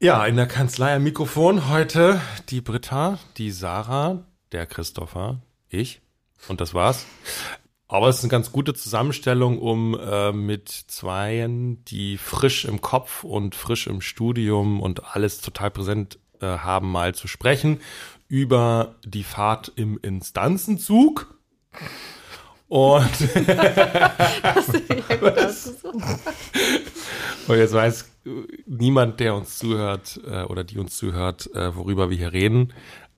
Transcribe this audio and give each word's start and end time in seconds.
Ja, 0.00 0.24
in 0.26 0.36
der 0.36 0.46
Kanzlei 0.46 0.94
am 0.94 1.02
Mikrofon 1.02 1.68
heute 1.68 2.20
die 2.50 2.60
Britta, 2.60 3.18
die 3.36 3.50
Sarah, 3.50 4.22
der 4.52 4.64
Christopher, 4.64 5.40
ich 5.68 6.02
und 6.46 6.60
das 6.60 6.72
war's. 6.72 7.04
Aber 7.88 8.08
es 8.08 8.18
ist 8.18 8.22
eine 8.22 8.30
ganz 8.30 8.52
gute 8.52 8.74
Zusammenstellung, 8.74 9.58
um 9.58 9.98
äh, 9.98 10.30
mit 10.30 10.68
Zweien, 10.68 11.84
die 11.86 12.16
frisch 12.16 12.64
im 12.64 12.80
Kopf 12.80 13.24
und 13.24 13.56
frisch 13.56 13.88
im 13.88 14.00
Studium 14.00 14.80
und 14.80 15.16
alles 15.16 15.40
total 15.40 15.72
präsent 15.72 16.20
äh, 16.40 16.46
haben, 16.46 16.92
mal 16.92 17.16
zu 17.16 17.26
sprechen 17.26 17.80
über 18.28 18.94
die 19.04 19.24
Fahrt 19.24 19.72
im 19.74 19.98
Instanzenzug. 20.00 21.36
Und, 22.68 23.02
und 27.48 27.56
jetzt 27.56 27.72
weiß 27.72 28.08
niemand, 28.66 29.20
der 29.20 29.34
uns 29.34 29.58
zuhört 29.58 30.20
äh, 30.26 30.42
oder 30.44 30.64
die 30.64 30.78
uns 30.78 30.96
zuhört, 30.96 31.54
äh, 31.54 31.74
worüber 31.74 32.10
wir 32.10 32.16
hier 32.16 32.32
reden. 32.32 32.72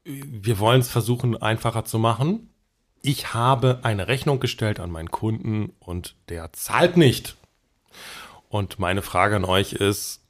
Wir 0.04 0.58
wollen 0.58 0.80
es 0.80 0.90
versuchen, 0.90 1.36
einfacher 1.36 1.84
zu 1.84 1.98
machen. 1.98 2.50
Ich 3.02 3.32
habe 3.34 3.80
eine 3.82 4.08
Rechnung 4.08 4.40
gestellt 4.40 4.80
an 4.80 4.90
meinen 4.90 5.10
Kunden 5.10 5.72
und 5.78 6.16
der 6.28 6.52
zahlt 6.52 6.96
nicht. 6.96 7.36
Und 8.48 8.78
meine 8.78 9.02
Frage 9.02 9.36
an 9.36 9.44
euch 9.44 9.72
ist, 9.72 10.20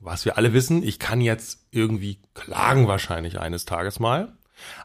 was 0.00 0.24
wir 0.24 0.36
alle 0.36 0.52
wissen, 0.52 0.82
ich 0.82 0.98
kann 0.98 1.20
jetzt 1.20 1.66
irgendwie 1.70 2.18
klagen 2.34 2.88
wahrscheinlich 2.88 3.40
eines 3.40 3.64
Tages 3.64 3.98
mal. 3.98 4.36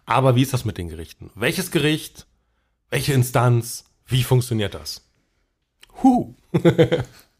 Aber 0.06 0.36
wie 0.36 0.42
ist 0.42 0.54
das 0.54 0.66
mit 0.66 0.78
den 0.78 0.90
Gerichten? 0.90 1.32
Welches 1.36 1.72
Gericht? 1.72 2.28
Welche 2.90 3.14
Instanz? 3.14 3.86
Wie 4.06 4.24
funktioniert 4.24 4.74
das? 4.74 5.08
Huh. 6.02 6.36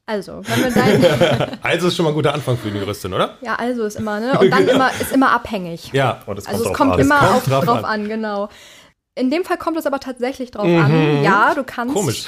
Also, 0.06 0.42
wenn 0.44 0.64
wir 0.64 0.72
dein 0.72 1.60
also 1.62 1.88
ist 1.88 1.96
schon 1.96 2.04
mal 2.04 2.10
ein 2.10 2.16
guter 2.16 2.34
Anfang 2.34 2.58
für 2.58 2.68
eine 2.68 2.80
Juristin, 2.80 3.14
oder? 3.14 3.38
Ja, 3.42 3.56
also 3.56 3.86
ist 3.86 3.96
immer, 3.96 4.20
ne? 4.20 4.38
Und 4.40 4.52
dann 4.52 4.68
immer, 4.68 4.92
ist 5.00 5.14
immer 5.14 5.32
abhängig. 5.32 5.92
Ja, 5.94 6.22
und 6.26 6.38
es 6.38 6.46
kommt 6.46 6.58
also 6.58 6.70
es 6.70 6.78
kommt 6.78 6.94
an. 6.94 7.00
immer 7.00 7.20
kommt 7.20 7.32
auf, 7.32 7.46
drauf, 7.46 7.66
drauf 7.66 7.78
an. 7.78 7.86
an. 7.86 8.08
genau. 8.10 8.50
In 9.16 9.30
dem 9.30 9.46
Fall 9.46 9.58
kommt 9.58 9.78
es 9.78 9.86
aber 9.86 10.00
tatsächlich 10.00 10.52
drauf 10.52 10.68
mhm. 10.68 10.80
an. 10.80 11.24
Ja, 11.24 11.54
du 11.54 11.64
kannst, 11.64 11.94
Komisch. 11.94 12.26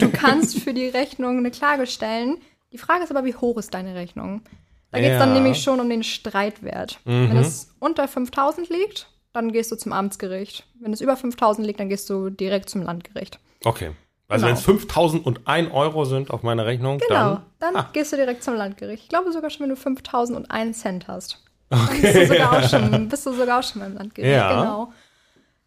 du 0.00 0.10
kannst 0.10 0.58
für 0.58 0.74
die 0.74 0.88
Rechnung 0.88 1.38
eine 1.38 1.50
Klage 1.50 1.86
stellen. 1.86 2.38
Die 2.72 2.78
Frage 2.78 3.04
ist 3.04 3.10
aber, 3.10 3.24
wie 3.24 3.34
hoch 3.34 3.56
ist 3.56 3.72
deine 3.72 3.94
Rechnung? 3.94 4.42
Da 4.90 4.98
geht 4.98 5.08
es 5.08 5.12
ja. 5.14 5.18
dann 5.20 5.32
nämlich 5.32 5.62
schon 5.62 5.80
um 5.80 5.88
den 5.88 6.02
Streitwert. 6.02 7.00
Mhm. 7.04 7.30
Wenn 7.30 7.36
es 7.38 7.74
unter 7.78 8.06
5000 8.06 8.68
liegt, 8.68 9.08
dann 9.32 9.52
gehst 9.52 9.72
du 9.72 9.76
zum 9.76 9.92
Amtsgericht. 9.92 10.66
Wenn 10.80 10.92
es 10.92 11.00
über 11.00 11.16
5000 11.16 11.66
liegt, 11.66 11.80
dann 11.80 11.88
gehst 11.88 12.10
du 12.10 12.30
direkt 12.30 12.68
zum 12.68 12.82
Landgericht. 12.82 13.38
Okay. 13.64 13.92
Also 14.28 14.46
genau. 14.46 14.56
wenn 14.56 14.58
es 14.58 14.64
5001 14.64 15.72
Euro 15.72 16.04
sind 16.04 16.30
auf 16.30 16.42
meiner 16.42 16.64
Rechnung, 16.64 16.98
genau, 16.98 17.34
dann, 17.34 17.42
dann 17.60 17.76
ah. 17.76 17.90
gehst 17.92 18.12
du 18.12 18.16
direkt 18.16 18.42
zum 18.42 18.54
Landgericht. 18.54 19.02
Ich 19.02 19.08
glaube 19.08 19.32
sogar 19.32 19.50
schon, 19.50 19.64
wenn 19.64 19.70
du 19.70 19.76
5001 19.76 20.78
Cent 20.78 21.08
hast. 21.08 21.44
Okay. 21.70 21.82
Dann 21.88 22.00
bist 22.00 22.16
du 22.16 22.26
sogar 22.26 22.52
auch 22.52 22.68
schon, 22.68 23.08
bist 23.08 23.26
du 23.26 23.32
sogar 23.32 23.58
auch 23.58 23.62
schon 23.62 23.82
beim 23.82 23.94
Landgericht. 23.94 24.32
Ja. 24.32 24.60
Genau. 24.60 24.92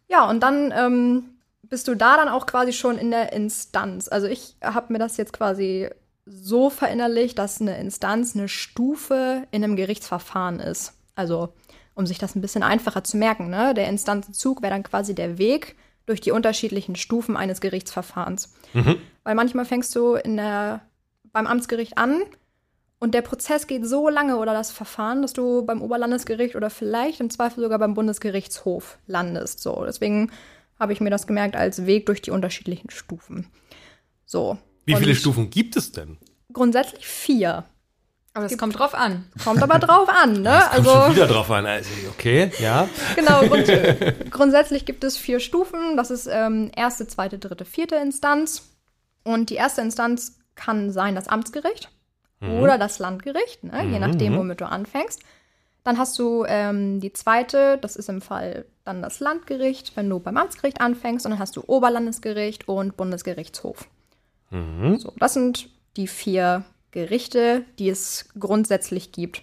Ja, 0.08 0.28
und 0.28 0.40
dann 0.40 0.72
ähm, 0.76 1.24
bist 1.62 1.86
du 1.86 1.94
da 1.94 2.16
dann 2.16 2.28
auch 2.28 2.46
quasi 2.46 2.72
schon 2.72 2.98
in 2.98 3.10
der 3.10 3.32
Instanz. 3.32 4.08
Also 4.08 4.26
ich 4.26 4.56
habe 4.62 4.92
mir 4.92 4.98
das 4.98 5.16
jetzt 5.16 5.32
quasi 5.32 5.88
so 6.24 6.70
verinnerlicht, 6.70 7.38
dass 7.38 7.60
eine 7.60 7.78
Instanz 7.78 8.34
eine 8.34 8.48
Stufe 8.48 9.46
in 9.50 9.62
einem 9.62 9.76
Gerichtsverfahren 9.76 10.60
ist. 10.60 10.94
Also 11.14 11.52
um 11.94 12.06
sich 12.06 12.18
das 12.18 12.36
ein 12.36 12.40
bisschen 12.40 12.62
einfacher 12.62 13.02
zu 13.02 13.16
merken. 13.16 13.50
Ne? 13.50 13.74
Der 13.74 13.88
Instanzenzug 13.88 14.62
wäre 14.62 14.72
dann 14.72 14.82
quasi 14.82 15.14
der 15.14 15.38
Weg 15.38 15.76
durch 16.08 16.20
die 16.20 16.30
unterschiedlichen 16.30 16.96
Stufen 16.96 17.36
eines 17.36 17.60
Gerichtsverfahrens. 17.60 18.54
Mhm. 18.72 18.96
Weil 19.24 19.34
manchmal 19.34 19.64
fängst 19.64 19.94
du 19.94 20.14
in 20.14 20.36
der, 20.36 20.80
beim 21.32 21.46
Amtsgericht 21.46 21.98
an 21.98 22.22
und 22.98 23.14
der 23.14 23.22
Prozess 23.22 23.66
geht 23.66 23.86
so 23.86 24.08
lange 24.08 24.38
oder 24.38 24.54
das 24.54 24.70
Verfahren, 24.70 25.22
dass 25.22 25.32
du 25.32 25.64
beim 25.64 25.82
Oberlandesgericht 25.82 26.56
oder 26.56 26.70
vielleicht 26.70 27.20
im 27.20 27.30
Zweifel 27.30 27.62
sogar 27.62 27.78
beim 27.78 27.94
Bundesgerichtshof 27.94 28.98
landest. 29.06 29.60
So, 29.60 29.84
deswegen 29.84 30.32
habe 30.78 30.92
ich 30.92 31.00
mir 31.00 31.10
das 31.10 31.26
gemerkt 31.26 31.56
als 31.56 31.86
Weg 31.86 32.06
durch 32.06 32.22
die 32.22 32.30
unterschiedlichen 32.30 32.90
Stufen. 32.90 33.46
So. 34.24 34.58
Wie 34.84 34.94
viele 34.94 35.14
Stufen 35.14 35.50
gibt 35.50 35.76
es 35.76 35.92
denn? 35.92 36.16
Grundsätzlich 36.52 37.06
vier. 37.06 37.64
Aber 38.38 38.46
es 38.46 38.56
kommt 38.56 38.78
drauf 38.78 38.94
an. 38.94 39.24
Kommt 39.42 39.64
aber 39.64 39.80
drauf 39.80 40.08
an, 40.08 40.42
ne? 40.42 40.62
Es 40.70 40.76
kommt 40.76 40.86
also 40.86 40.90
schon 41.02 41.16
wieder 41.16 41.26
drauf 41.26 41.50
an. 41.50 41.66
Also, 41.66 41.90
okay, 42.10 42.52
ja. 42.60 42.88
Genau. 43.16 43.40
Grund, 43.48 44.30
grundsätzlich 44.30 44.86
gibt 44.86 45.02
es 45.02 45.16
vier 45.16 45.40
Stufen. 45.40 45.96
Das 45.96 46.12
ist 46.12 46.28
ähm, 46.30 46.70
erste, 46.76 47.08
zweite, 47.08 47.40
dritte, 47.40 47.64
vierte 47.64 47.96
Instanz. 47.96 48.76
Und 49.24 49.50
die 49.50 49.56
erste 49.56 49.80
Instanz 49.80 50.38
kann 50.54 50.92
sein 50.92 51.16
das 51.16 51.26
Amtsgericht 51.26 51.90
mhm. 52.38 52.60
oder 52.60 52.78
das 52.78 53.00
Landgericht, 53.00 53.64
ne? 53.64 53.82
je 53.82 53.98
mhm. 53.98 54.00
nachdem, 54.00 54.36
womit 54.36 54.60
du 54.60 54.66
anfängst. 54.66 55.20
Dann 55.82 55.98
hast 55.98 56.16
du 56.20 56.44
ähm, 56.46 57.00
die 57.00 57.12
zweite, 57.12 57.76
das 57.78 57.96
ist 57.96 58.08
im 58.08 58.20
Fall 58.20 58.66
dann 58.84 59.02
das 59.02 59.18
Landgericht, 59.18 59.96
wenn 59.96 60.08
du 60.08 60.20
beim 60.20 60.36
Amtsgericht 60.36 60.80
anfängst. 60.80 61.26
Und 61.26 61.32
dann 61.32 61.40
hast 61.40 61.56
du 61.56 61.64
Oberlandesgericht 61.66 62.68
und 62.68 62.96
Bundesgerichtshof. 62.96 63.88
Mhm. 64.50 64.96
So, 65.00 65.12
das 65.18 65.34
sind 65.34 65.70
die 65.96 66.06
vier 66.06 66.62
Gerichte, 66.90 67.64
die 67.78 67.88
es 67.88 68.28
grundsätzlich 68.38 69.12
gibt. 69.12 69.42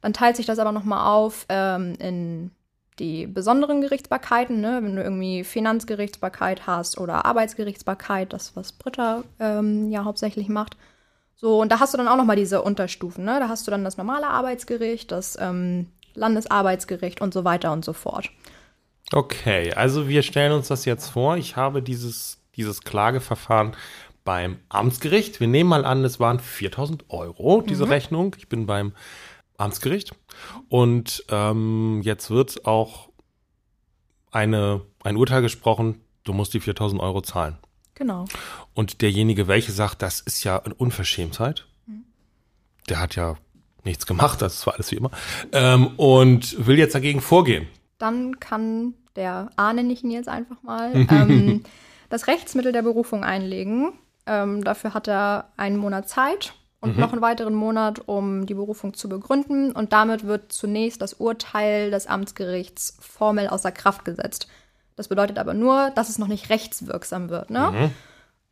Dann 0.00 0.12
teilt 0.12 0.36
sich 0.36 0.46
das 0.46 0.58
aber 0.58 0.72
nochmal 0.72 1.06
auf 1.06 1.46
ähm, 1.48 1.94
in 1.98 2.50
die 2.98 3.26
besonderen 3.26 3.80
Gerichtsbarkeiten, 3.80 4.60
ne? 4.60 4.80
wenn 4.82 4.96
du 4.96 5.02
irgendwie 5.02 5.44
Finanzgerichtsbarkeit 5.44 6.66
hast 6.66 6.98
oder 6.98 7.26
Arbeitsgerichtsbarkeit, 7.26 8.32
das 8.32 8.56
was 8.56 8.72
Britta 8.72 9.24
ähm, 9.38 9.90
ja 9.90 10.04
hauptsächlich 10.04 10.48
macht. 10.48 10.76
So, 11.34 11.60
und 11.60 11.70
da 11.70 11.80
hast 11.80 11.92
du 11.92 11.98
dann 11.98 12.08
auch 12.08 12.16
nochmal 12.16 12.36
diese 12.36 12.62
Unterstufen, 12.62 13.24
ne? 13.24 13.38
Da 13.38 13.48
hast 13.48 13.66
du 13.66 13.70
dann 13.70 13.84
das 13.84 13.98
normale 13.98 14.26
Arbeitsgericht, 14.26 15.12
das 15.12 15.36
ähm, 15.38 15.88
Landesarbeitsgericht 16.14 17.20
und 17.20 17.34
so 17.34 17.44
weiter 17.44 17.72
und 17.72 17.84
so 17.84 17.92
fort. 17.92 18.30
Okay, 19.12 19.72
also 19.74 20.08
wir 20.08 20.22
stellen 20.22 20.52
uns 20.52 20.68
das 20.68 20.86
jetzt 20.86 21.08
vor. 21.08 21.36
Ich 21.36 21.56
habe 21.56 21.82
dieses, 21.82 22.38
dieses 22.56 22.80
Klageverfahren 22.80 23.76
beim 24.26 24.58
Amtsgericht. 24.68 25.40
Wir 25.40 25.46
nehmen 25.46 25.70
mal 25.70 25.86
an, 25.86 26.04
es 26.04 26.20
waren 26.20 26.40
4000 26.40 27.08
Euro, 27.08 27.62
diese 27.62 27.86
mhm. 27.86 27.90
Rechnung. 27.92 28.36
Ich 28.36 28.50
bin 28.50 28.66
beim 28.66 28.92
Amtsgericht. 29.56 30.14
Und 30.68 31.24
ähm, 31.30 32.02
jetzt 32.02 32.28
wird 32.28 32.66
auch 32.66 33.08
eine, 34.30 34.82
ein 35.02 35.16
Urteil 35.16 35.40
gesprochen, 35.40 36.02
du 36.24 36.34
musst 36.34 36.52
die 36.52 36.60
4000 36.60 37.00
Euro 37.00 37.22
zahlen. 37.22 37.56
Genau. 37.94 38.26
Und 38.74 39.00
derjenige, 39.00 39.48
welche 39.48 39.72
sagt, 39.72 40.02
das 40.02 40.20
ist 40.20 40.44
ja 40.44 40.62
eine 40.62 40.74
Unverschämtheit, 40.74 41.66
mhm. 41.86 42.04
der 42.90 43.00
hat 43.00 43.16
ja 43.16 43.36
nichts 43.84 44.06
gemacht, 44.06 44.42
das 44.42 44.66
war 44.66 44.74
alles 44.74 44.90
wie 44.90 44.96
immer, 44.96 45.12
ähm, 45.52 45.92
und 45.96 46.66
will 46.66 46.76
jetzt 46.76 46.94
dagegen 46.94 47.22
vorgehen. 47.22 47.68
Dann 47.96 48.38
kann 48.40 48.92
der 49.14 49.50
A, 49.56 49.72
nenne 49.72 49.92
ich 49.92 50.04
ihn 50.04 50.10
jetzt 50.10 50.28
einfach 50.28 50.62
mal, 50.62 50.92
ähm, 51.10 51.62
das 52.10 52.26
Rechtsmittel 52.26 52.72
der 52.72 52.82
Berufung 52.82 53.24
einlegen. 53.24 53.92
Ähm, 54.26 54.64
dafür 54.64 54.94
hat 54.94 55.08
er 55.08 55.52
einen 55.56 55.76
Monat 55.76 56.08
Zeit 56.08 56.54
und 56.80 56.94
mhm. 56.94 57.00
noch 57.00 57.12
einen 57.12 57.22
weiteren 57.22 57.54
Monat, 57.54 58.00
um 58.06 58.46
die 58.46 58.54
Berufung 58.54 58.94
zu 58.94 59.08
begründen. 59.08 59.72
Und 59.72 59.92
damit 59.92 60.26
wird 60.26 60.52
zunächst 60.52 61.00
das 61.00 61.14
Urteil 61.14 61.90
des 61.90 62.06
Amtsgerichts 62.06 62.96
formell 63.00 63.48
außer 63.48 63.72
Kraft 63.72 64.04
gesetzt. 64.04 64.48
Das 64.96 65.08
bedeutet 65.08 65.38
aber 65.38 65.54
nur, 65.54 65.90
dass 65.94 66.08
es 66.08 66.18
noch 66.18 66.28
nicht 66.28 66.50
rechtswirksam 66.50 67.28
wird. 67.28 67.50
Ne? 67.50 67.70
Mhm. 67.70 67.90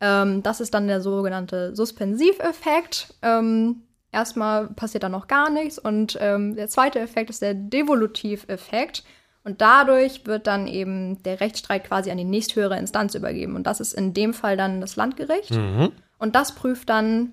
Ähm, 0.01 0.43
das 0.43 0.59
ist 0.59 0.73
dann 0.73 0.87
der 0.87 1.01
sogenannte 1.01 1.75
Suspensiveffekt. 1.75 3.13
Ähm, 3.21 3.83
erstmal 4.11 4.67
passiert 4.67 5.03
da 5.03 5.09
noch 5.09 5.27
gar 5.27 5.49
nichts. 5.49 5.79
Und 5.79 6.17
ähm, 6.21 6.55
der 6.55 6.69
zweite 6.69 6.99
Effekt 6.99 7.29
ist 7.29 7.41
der 7.41 7.53
Devolutiveffekt. 7.53 9.03
Und 9.45 9.61
dadurch 9.61 10.25
wird 10.25 10.47
dann 10.47 10.65
eben 10.67 11.21
der 11.21 11.39
Rechtsstreit 11.39 11.83
quasi 11.83 12.09
an 12.09 12.17
die 12.17 12.23
nächsthöhere 12.23 12.79
Instanz 12.79 13.13
übergeben. 13.13 13.55
Und 13.55 13.67
das 13.67 13.79
ist 13.79 13.93
in 13.93 14.13
dem 14.15 14.33
Fall 14.33 14.57
dann 14.57 14.81
das 14.81 14.95
Landgericht. 14.95 15.51
Mhm. 15.51 15.91
Und 16.17 16.35
das 16.35 16.55
prüft 16.55 16.89
dann, 16.89 17.31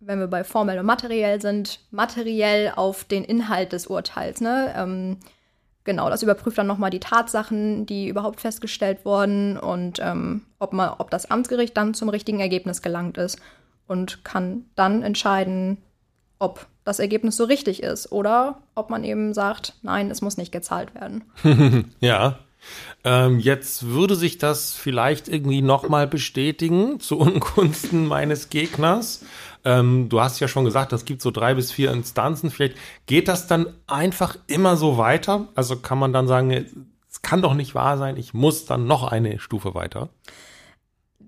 wenn 0.00 0.18
wir 0.18 0.28
bei 0.28 0.44
formell 0.44 0.78
und 0.78 0.86
materiell 0.86 1.42
sind, 1.42 1.80
materiell 1.90 2.72
auf 2.74 3.04
den 3.04 3.22
Inhalt 3.22 3.72
des 3.72 3.86
Urteils. 3.86 4.40
Ne? 4.40 4.72
Ähm, 4.74 5.18
genau, 5.84 6.08
das 6.08 6.22
überprüft 6.22 6.56
dann 6.56 6.66
nochmal 6.66 6.90
die 6.90 7.00
Tatsachen, 7.00 7.84
die 7.84 8.08
überhaupt 8.08 8.40
festgestellt 8.40 9.04
wurden 9.04 9.58
und 9.58 10.00
ähm, 10.02 10.46
ob, 10.58 10.72
man, 10.72 10.94
ob 10.96 11.10
das 11.10 11.30
Amtsgericht 11.30 11.76
dann 11.76 11.92
zum 11.92 12.08
richtigen 12.08 12.40
Ergebnis 12.40 12.80
gelangt 12.80 13.18
ist. 13.18 13.38
und 13.86 14.24
kann 14.24 14.64
dann 14.74 15.02
entscheiden, 15.02 15.76
ob 16.38 16.66
das 16.84 16.98
Ergebnis 16.98 17.36
so 17.36 17.44
richtig 17.44 17.82
ist 17.82 18.10
oder 18.12 18.58
ob 18.74 18.90
man 18.90 19.04
eben 19.04 19.34
sagt, 19.34 19.74
nein, 19.82 20.10
es 20.10 20.22
muss 20.22 20.36
nicht 20.36 20.52
gezahlt 20.52 20.94
werden. 20.94 21.24
ja. 22.00 22.38
Ähm, 23.02 23.40
jetzt 23.40 23.88
würde 23.88 24.14
sich 24.14 24.38
das 24.38 24.72
vielleicht 24.72 25.28
irgendwie 25.28 25.62
nochmal 25.62 26.06
bestätigen 26.06 27.00
zu 27.00 27.18
Ungunsten 27.18 28.06
meines 28.06 28.50
Gegners. 28.50 29.24
Ähm, 29.64 30.08
du 30.08 30.20
hast 30.20 30.40
ja 30.40 30.48
schon 30.48 30.64
gesagt, 30.64 30.92
es 30.92 31.04
gibt 31.04 31.22
so 31.22 31.30
drei 31.30 31.54
bis 31.54 31.72
vier 31.72 31.90
Instanzen. 31.90 32.50
Vielleicht 32.50 32.76
geht 33.06 33.28
das 33.28 33.46
dann 33.46 33.66
einfach 33.86 34.36
immer 34.46 34.76
so 34.76 34.96
weiter. 34.96 35.48
Also 35.54 35.76
kann 35.76 35.98
man 35.98 36.12
dann 36.12 36.28
sagen, 36.28 36.52
es 37.10 37.22
kann 37.22 37.42
doch 37.42 37.54
nicht 37.54 37.74
wahr 37.74 37.98
sein, 37.98 38.16
ich 38.16 38.32
muss 38.32 38.64
dann 38.64 38.86
noch 38.86 39.04
eine 39.04 39.38
Stufe 39.38 39.74
weiter. 39.74 40.08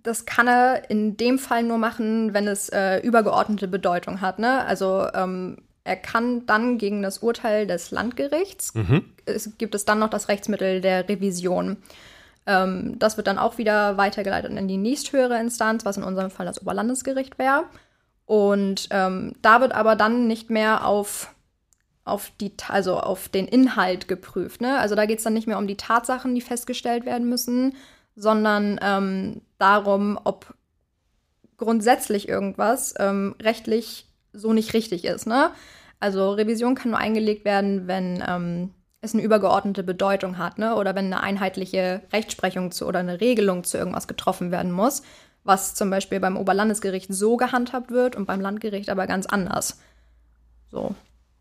Das 0.05 0.27
kann 0.27 0.47
er 0.47 0.91
in 0.91 1.17
dem 1.17 1.39
Fall 1.39 1.65
nur 1.65 1.79
machen, 1.79 2.33
wenn 2.35 2.47
es 2.47 2.69
äh, 2.69 2.99
übergeordnete 2.99 3.67
Bedeutung 3.67 4.21
hat. 4.21 4.39
Ne? 4.39 4.65
Also 4.65 5.09
ähm, 5.15 5.57
er 5.83 5.97
kann 5.97 6.47
dann 6.47 6.79
gegen 6.79 7.03
das 7.03 7.19
Urteil 7.19 7.67
des 7.67 7.91
Landgerichts, 7.91 8.75
mhm. 8.75 9.05
es 9.27 9.57
gibt 9.59 9.75
es 9.75 9.85
dann 9.85 9.99
noch 9.99 10.11
das 10.11 10.29
Rechtsmittel 10.29 10.81
der 10.81 11.09
Revision. 11.09 11.79
Ähm, 12.47 12.99
das 12.99 13.17
wird 13.17 13.27
dann 13.27 13.39
auch 13.39 13.59
wieder 13.59 13.97
weitergeleitet 13.97 14.51
in 14.53 14.69
die 14.69 14.77
nächsthöhere 14.77 15.39
Instanz, 15.39 15.85
was 15.85 15.97
in 15.97 16.03
unserem 16.03 16.31
Fall 16.31 16.47
das 16.47 16.61
Oberlandesgericht 16.61 17.39
wäre. 17.39 17.65
Und 18.27 18.89
ähm, 18.91 19.35
da 19.43 19.61
wird 19.61 19.73
aber 19.73 19.97
dann 19.97 20.27
nicht 20.27 20.51
mehr 20.51 20.87
auf, 20.87 21.35
auf, 22.05 22.31
die, 22.41 22.53
also 22.69 22.99
auf 22.99 23.29
den 23.29 23.47
Inhalt 23.47 24.09
geprüft. 24.09 24.61
Ne? 24.61 24.79
Also 24.79 24.95
da 24.95 25.07
geht 25.07 25.19
es 25.19 25.25
dann 25.25 25.35
nicht 25.35 25.47
mehr 25.47 25.59
um 25.59 25.67
die 25.67 25.77
Tatsachen, 25.77 26.35
die 26.35 26.41
festgestellt 26.41 27.05
werden 27.05 27.29
müssen, 27.29 27.75
sondern 28.17 28.79
ähm, 28.83 29.43
darum, 29.65 30.19
ob 30.25 30.55
grundsätzlich 31.57 32.29
irgendwas 32.29 32.95
ähm, 32.99 33.35
rechtlich 33.41 34.07
so 34.35 34.53
nicht 34.53 34.75
richtig 34.75 35.05
ist. 35.05 35.27
Ne? 35.27 35.51
Also 36.01 36.33
Revision 36.33 36.75
kann 36.75 36.91
nur 36.91 37.01
eingelegt 37.01 37.47
werden, 37.47 37.87
wenn 37.87 38.23
ähm, 38.27 38.71
es 39.01 39.15
eine 39.15 39.23
übergeordnete 39.23 39.83
Bedeutung 39.83 40.37
hat, 40.39 40.59
ne? 40.59 40.75
Oder 40.77 40.95
wenn 40.95 41.07
eine 41.07 41.23
einheitliche 41.23 42.03
Rechtsprechung 42.13 42.73
zu 42.73 42.87
oder 42.87 42.99
eine 42.99 43.21
Regelung 43.21 43.65
zu 43.65 43.79
irgendwas 43.79 44.09
getroffen 44.09 44.51
werden 44.51 44.73
muss, 44.73 45.03
was 45.45 45.75
zum 45.75 45.91
Beispiel 45.91 46.21
beim 46.21 46.37
Oberlandesgericht 46.37 47.13
so 47.13 47.37
gehandhabt 47.37 47.91
wird 47.91 48.17
und 48.17 48.27
beim 48.27 48.41
Landgericht 48.41 48.91
aber 48.91 49.07
ganz 49.07 49.27
anders. 49.27 49.81
So. 50.71 50.95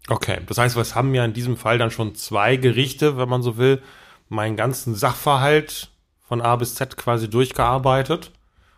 Okay, 0.10 0.40
das 0.48 0.58
heißt, 0.58 0.76
wir 0.76 0.84
haben 0.96 1.16
ja 1.16 1.24
in 1.24 1.34
diesem 1.34 1.56
Fall 1.56 1.78
dann 1.78 1.92
schon 1.92 2.16
zwei 2.16 2.58
Gerichte, 2.58 3.18
wenn 3.18 3.30
man 3.30 3.42
so 3.42 3.58
will, 3.58 3.82
meinen 4.28 4.58
ganzen 4.58 4.96
Sachverhalt 4.96 5.93
von 6.34 6.42
A 6.42 6.56
bis 6.56 6.74
Z 6.74 6.98
quasi 6.98 7.30
durchgearbeitet. 7.30 8.32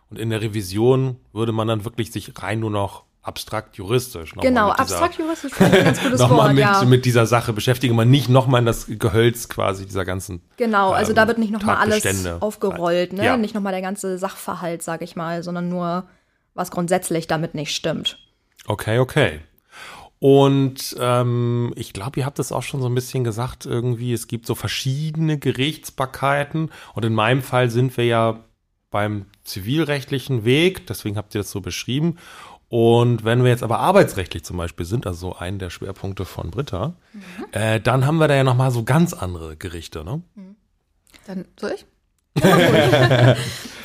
Und 0.10 0.20
in 0.20 0.30
der 0.30 0.42
Revision 0.42 1.16
würde 1.32 1.54
man 1.54 1.70
dann 1.70 1.86
wirklich 1.86 2.12
sich 2.12 2.34
rein 2.38 2.60
nur 2.60 2.70
noch 2.70 3.06
abstrakt 3.22 3.78
juristisch. 3.78 4.34
Genau, 4.42 4.72
abstrakt 4.72 5.18
juristisch 5.18 5.54
ich 5.54 5.62
ein 5.62 5.86
ganz 5.86 6.04
gutes 6.04 6.20
noch 6.20 6.32
Wort. 6.32 6.50
Mit, 6.50 6.60
ja. 6.60 6.84
mit 6.84 7.06
dieser 7.06 7.26
Sache 7.26 7.54
beschäftige 7.54 7.94
man 7.94 8.10
nicht 8.10 8.28
nochmal 8.28 8.60
in 8.60 8.66
das 8.66 8.88
Gehölz 8.90 9.48
quasi 9.48 9.86
dieser 9.86 10.04
ganzen. 10.04 10.42
Genau, 10.58 10.92
also 10.92 11.12
ähm, 11.12 11.16
da 11.16 11.28
wird 11.30 11.38
nicht 11.38 11.54
nochmal 11.54 11.78
alles 11.78 12.28
aufgerollt, 12.42 13.14
ne? 13.14 13.24
Ja. 13.24 13.38
Nicht 13.38 13.56
nochmal 13.56 13.72
der 13.72 13.82
ganze 13.82 14.18
Sachverhalt, 14.18 14.84
sag 14.84 15.02
ich 15.02 15.16
mal, 15.16 15.42
sondern 15.42 15.70
nur, 15.70 16.04
was 16.56 16.72
grundsätzlich 16.72 17.26
damit 17.26 17.56
nicht 17.56 17.74
stimmt. 17.74 18.20
Okay, 18.68 19.00
okay. 19.00 19.40
Und 20.20 20.96
ähm, 21.00 21.74
ich 21.76 21.94
glaube, 21.94 22.20
ihr 22.20 22.26
habt 22.26 22.40
es 22.40 22.52
auch 22.52 22.64
schon 22.64 22.82
so 22.82 22.88
ein 22.88 22.96
bisschen 22.96 23.24
gesagt, 23.24 23.66
irgendwie, 23.66 24.14
es 24.14 24.28
gibt 24.28 24.46
so 24.46 24.56
verschiedene 24.56 25.38
Gerichtsbarkeiten. 25.38 26.72
Und 26.94 27.06
in 27.06 27.14
meinem 27.14 27.42
Fall 27.42 27.70
sind 27.70 27.96
wir 27.98 28.06
ja 28.06 28.40
beim 28.92 29.26
zivilrechtlichen 29.44 30.46
Weg, 30.46 30.88
deswegen 30.88 31.18
habt 31.18 31.36
ihr 31.36 31.42
das 31.42 31.52
so 31.52 31.60
beschrieben. 31.60 32.18
Und 32.70 33.24
wenn 33.24 33.44
wir 33.44 33.52
jetzt 33.52 33.64
aber 33.64 33.80
arbeitsrechtlich 33.80 34.44
zum 34.44 34.58
Beispiel 34.58 34.86
sind, 34.86 35.06
also 35.06 35.32
so 35.32 35.36
ein 35.36 35.60
der 35.60 35.70
Schwerpunkte 35.70 36.26
von 36.26 36.50
Britta, 36.50 36.96
mhm. 37.14 37.22
äh, 37.52 37.80
dann 37.80 38.06
haben 38.06 38.18
wir 38.18 38.28
da 38.28 38.36
ja 38.36 38.44
nochmal 38.44 38.72
so 38.72 38.84
ganz 38.84 39.14
andere 39.14 39.56
Gerichte, 39.56 40.04
ne? 40.04 40.22
Mhm. 40.36 40.56
Dann 41.28 41.46
soll 41.60 41.76
ich? 41.76 41.86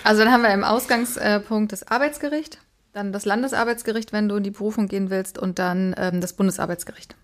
also 0.05 0.25
dann 0.25 0.33
haben 0.33 0.43
wir 0.43 0.53
im 0.53 0.65
Ausgangspunkt 0.65 1.73
das 1.73 1.87
Arbeitsgericht, 1.87 2.59
dann 2.93 3.13
das 3.13 3.25
Landesarbeitsgericht, 3.25 4.13
wenn 4.13 4.29
du 4.29 4.37
in 4.37 4.43
die 4.43 4.51
Berufung 4.51 4.89
gehen 4.89 5.11
willst, 5.11 5.39
und 5.39 5.59
dann 5.59 5.95
ähm, 5.99 6.21
das 6.21 6.33
Bundesarbeitsgericht. 6.35 7.17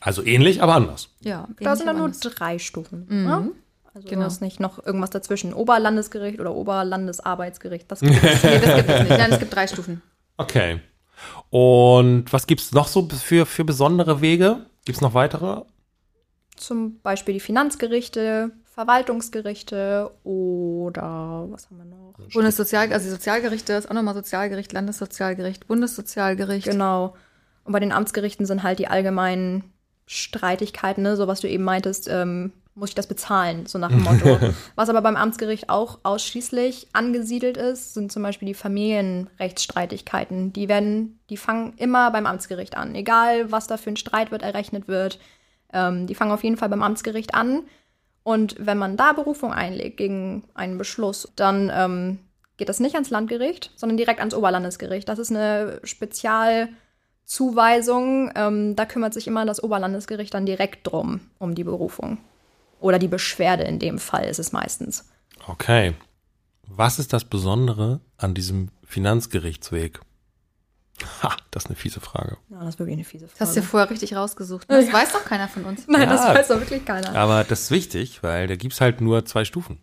Also 0.00 0.24
ähnlich, 0.24 0.62
aber 0.62 0.74
anders. 0.74 1.10
Ja, 1.20 1.48
da 1.60 1.76
sind 1.76 1.86
dann 1.86 1.98
nur 1.98 2.10
drei 2.10 2.58
Stufen. 2.58 3.06
Mhm. 3.08 3.24
Ne? 3.24 3.52
Also 3.94 4.08
genau. 4.08 4.26
ist 4.26 4.40
nicht 4.40 4.58
noch 4.58 4.84
irgendwas 4.84 5.10
dazwischen. 5.10 5.52
Oberlandesgericht 5.52 6.40
oder 6.40 6.54
Oberlandesarbeitsgericht. 6.54 7.90
Das 7.90 8.00
gibt 8.00 8.12
es, 8.22 8.42
nee, 8.42 8.58
das 8.58 8.76
gibt 8.76 8.88
es 8.88 9.00
nicht. 9.00 9.10
Nein, 9.10 9.32
es 9.32 9.38
gibt 9.38 9.54
drei 9.54 9.66
Stufen. 9.66 10.02
Okay. 10.38 10.80
Und 11.50 12.32
was 12.32 12.46
gibt 12.46 12.62
es 12.62 12.72
noch 12.72 12.88
so 12.88 13.08
für, 13.08 13.46
für 13.46 13.64
besondere 13.64 14.20
Wege? 14.20 14.66
Gibt 14.84 14.96
es 14.96 15.02
noch 15.02 15.14
weitere? 15.14 15.62
Zum 16.56 17.00
Beispiel 17.00 17.34
die 17.34 17.40
Finanzgerichte, 17.40 18.52
Verwaltungsgerichte 18.74 20.10
oder 20.24 21.46
was 21.50 21.66
haben 21.66 21.76
wir 21.76 21.84
noch? 21.84 22.14
Bundessozial, 22.32 22.90
also 22.90 23.04
die 23.04 23.10
Sozialgerichte 23.10 23.74
ist 23.74 23.90
auch 23.90 23.94
nochmal 23.94 24.14
Sozialgericht, 24.14 24.72
Landessozialgericht, 24.72 25.66
Bundessozialgericht. 25.66 26.68
Genau. 26.68 27.14
Und 27.64 27.72
bei 27.72 27.80
den 27.80 27.92
Amtsgerichten 27.92 28.46
sind 28.46 28.62
halt 28.62 28.78
die 28.78 28.88
allgemeinen 28.88 29.64
Streitigkeiten, 30.06 31.02
ne, 31.02 31.16
so 31.16 31.28
was 31.28 31.40
du 31.40 31.48
eben 31.48 31.64
meintest, 31.64 32.08
ähm, 32.08 32.52
muss 32.74 32.88
ich 32.88 32.94
das 32.94 33.06
bezahlen, 33.06 33.66
so 33.66 33.78
nach 33.78 33.90
dem 33.90 34.02
Motto. 34.02 34.38
Was 34.74 34.88
aber 34.88 35.02
beim 35.02 35.16
Amtsgericht 35.16 35.68
auch 35.68 35.98
ausschließlich 36.02 36.88
angesiedelt 36.94 37.58
ist, 37.58 37.92
sind 37.92 38.10
zum 38.10 38.22
Beispiel 38.22 38.48
die 38.48 38.54
Familienrechtsstreitigkeiten. 38.54 40.54
Die 40.54 40.70
werden, 40.70 41.20
die 41.28 41.36
fangen 41.36 41.74
immer 41.76 42.10
beim 42.10 42.24
Amtsgericht 42.24 42.76
an. 42.76 42.94
Egal, 42.94 43.52
was 43.52 43.66
da 43.66 43.76
für 43.76 43.90
ein 43.90 43.96
Streit 43.96 44.30
wird, 44.30 44.42
errechnet 44.42 44.88
wird. 44.88 45.18
Ähm, 45.74 46.06
die 46.06 46.14
fangen 46.14 46.32
auf 46.32 46.42
jeden 46.42 46.56
Fall 46.56 46.70
beim 46.70 46.82
Amtsgericht 46.82 47.34
an. 47.34 47.64
Und 48.24 48.56
wenn 48.58 48.78
man 48.78 48.96
da 48.96 49.12
Berufung 49.12 49.52
einlegt 49.52 49.96
gegen 49.96 50.44
einen 50.54 50.78
Beschluss, 50.78 51.32
dann 51.36 51.70
ähm, 51.74 52.18
geht 52.56 52.68
das 52.68 52.80
nicht 52.80 52.94
ans 52.94 53.10
Landgericht, 53.10 53.72
sondern 53.76 53.96
direkt 53.96 54.20
ans 54.20 54.34
Oberlandesgericht. 54.34 55.08
Das 55.08 55.18
ist 55.18 55.30
eine 55.30 55.80
Spezialzuweisung. 55.82 58.30
Ähm, 58.34 58.76
da 58.76 58.84
kümmert 58.84 59.14
sich 59.14 59.26
immer 59.26 59.44
das 59.44 59.62
Oberlandesgericht 59.62 60.32
dann 60.32 60.46
direkt 60.46 60.86
drum, 60.86 61.20
um 61.38 61.54
die 61.54 61.64
Berufung. 61.64 62.18
Oder 62.80 62.98
die 62.98 63.08
Beschwerde 63.08 63.64
in 63.64 63.78
dem 63.78 63.98
Fall 63.98 64.26
ist 64.26 64.38
es 64.38 64.52
meistens. 64.52 65.08
Okay. 65.48 65.94
Was 66.68 66.98
ist 66.98 67.12
das 67.12 67.24
Besondere 67.24 68.00
an 68.16 68.34
diesem 68.34 68.70
Finanzgerichtsweg? 68.84 70.00
Ha, 71.22 71.36
das 71.50 71.64
ist 71.64 71.70
eine 71.70 71.76
fiese 71.76 72.00
Frage. 72.00 72.36
Ja, 72.50 72.60
das 72.60 72.70
ist 72.70 72.78
wirklich 72.78 72.96
eine 72.96 73.04
fiese 73.04 73.26
Frage. 73.26 73.38
Das 73.38 73.48
hast 73.48 73.56
du 73.56 73.60
ja 73.60 73.66
vorher 73.66 73.90
richtig 73.90 74.14
rausgesucht. 74.14 74.70
Das 74.70 74.86
ja. 74.86 74.92
weiß 74.92 75.12
doch 75.12 75.24
keiner 75.24 75.48
von 75.48 75.64
uns. 75.64 75.86
Nein, 75.88 76.02
ja, 76.02 76.06
das 76.06 76.20
weiß 76.20 76.48
doch 76.48 76.60
wirklich 76.60 76.84
keiner. 76.84 77.14
Aber 77.14 77.44
das 77.44 77.62
ist 77.62 77.70
wichtig, 77.70 78.22
weil 78.22 78.46
da 78.46 78.56
gibt 78.56 78.74
es 78.74 78.80
halt 78.80 79.00
nur 79.00 79.24
zwei 79.24 79.44
Stufen. 79.44 79.78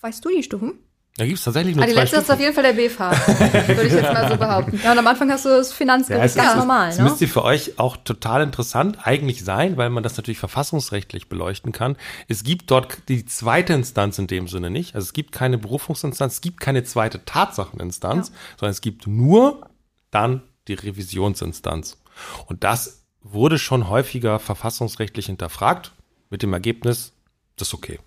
Weißt 0.00 0.24
du 0.24 0.30
die 0.30 0.42
Stufen? 0.42 0.78
Da 1.18 1.24
gibt 1.24 1.38
es 1.38 1.44
tatsächlich 1.44 1.74
nur 1.74 1.84
ah, 1.84 1.86
die 1.86 1.94
zwei 1.94 2.00
letzte 2.00 2.16
Stufen. 2.16 2.30
ist 2.30 2.34
auf 2.34 2.40
jeden 2.40 2.54
Fall 2.54 2.62
der 2.62 2.72
B-Fahrt, 2.74 3.28
würde 3.68 3.86
ich 3.86 3.92
jetzt 3.92 4.12
mal 4.12 4.28
so 4.28 4.36
behaupten. 4.36 4.78
Ja, 4.84 4.92
und 4.92 4.98
am 4.98 5.06
Anfang 5.06 5.30
hast 5.30 5.46
du 5.46 5.48
das 5.48 5.72
Finanzgericht 5.72 6.36
ja, 6.36 6.42
ganz 6.42 6.54
ist, 6.54 6.58
normal. 6.58 6.88
Das 6.88 6.98
ne? 6.98 7.04
müsste 7.04 7.26
für 7.26 7.42
euch 7.42 7.78
auch 7.78 7.96
total 7.96 8.42
interessant 8.42 8.98
eigentlich 9.06 9.42
sein, 9.42 9.78
weil 9.78 9.88
man 9.88 10.02
das 10.02 10.18
natürlich 10.18 10.38
verfassungsrechtlich 10.38 11.30
beleuchten 11.30 11.72
kann. 11.72 11.96
Es 12.28 12.44
gibt 12.44 12.70
dort 12.70 13.08
die 13.08 13.24
zweite 13.24 13.72
Instanz 13.72 14.18
in 14.18 14.26
dem 14.26 14.46
Sinne 14.46 14.68
nicht. 14.68 14.94
Also 14.94 15.06
es 15.06 15.14
gibt 15.14 15.32
keine 15.32 15.56
Berufungsinstanz, 15.56 16.34
es 16.34 16.40
gibt 16.42 16.60
keine 16.60 16.84
zweite 16.84 17.24
Tatsacheninstanz, 17.24 18.28
ja. 18.28 18.34
sondern 18.58 18.72
es 18.72 18.82
gibt 18.82 19.06
nur 19.06 19.70
dann 20.10 20.42
die 20.68 20.74
Revisionsinstanz. 20.74 22.02
Und 22.46 22.64
das 22.64 23.04
wurde 23.22 23.58
schon 23.58 23.88
häufiger 23.88 24.38
verfassungsrechtlich 24.38 25.26
hinterfragt, 25.26 25.92
mit 26.30 26.42
dem 26.42 26.52
Ergebnis, 26.52 27.12
das 27.56 27.68
ist 27.68 27.74
okay. 27.74 28.00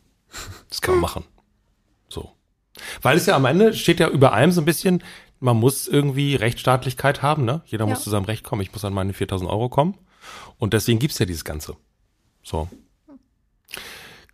Das 0.70 0.82
kann 0.82 0.96
man 0.96 1.02
machen. 1.02 1.24
So. 2.08 2.34
Weil 3.02 3.18
es 3.18 3.26
ja 3.26 3.36
am 3.36 3.46
Ende 3.46 3.74
steht 3.74 4.00
ja 4.00 4.10
über 4.10 4.34
allem 4.34 4.52
so 4.52 4.62
ein 4.62 4.66
bisschen, 4.66 5.04
man 5.40 5.58
muss 5.58 5.88
irgendwie 5.88 6.36
Rechtsstaatlichkeit 6.36 7.22
haben, 7.22 7.46
ne? 7.46 7.62
Jeder 7.66 7.86
ja. 7.86 7.90
muss 7.90 8.04
zu 8.04 8.10
seinem 8.10 8.26
Recht 8.26 8.44
kommen. 8.44 8.62
Ich 8.62 8.72
muss 8.74 8.86
an 8.86 8.94
meine 8.94 9.14
4000 9.14 9.50
Euro 9.50 9.70
kommen. 9.70 9.98
Und 10.58 10.74
deswegen 10.74 11.00
gibt's 11.00 11.20
ja 11.20 11.26
dieses 11.26 11.46
Ganze. 11.46 11.76
So. 12.44 12.68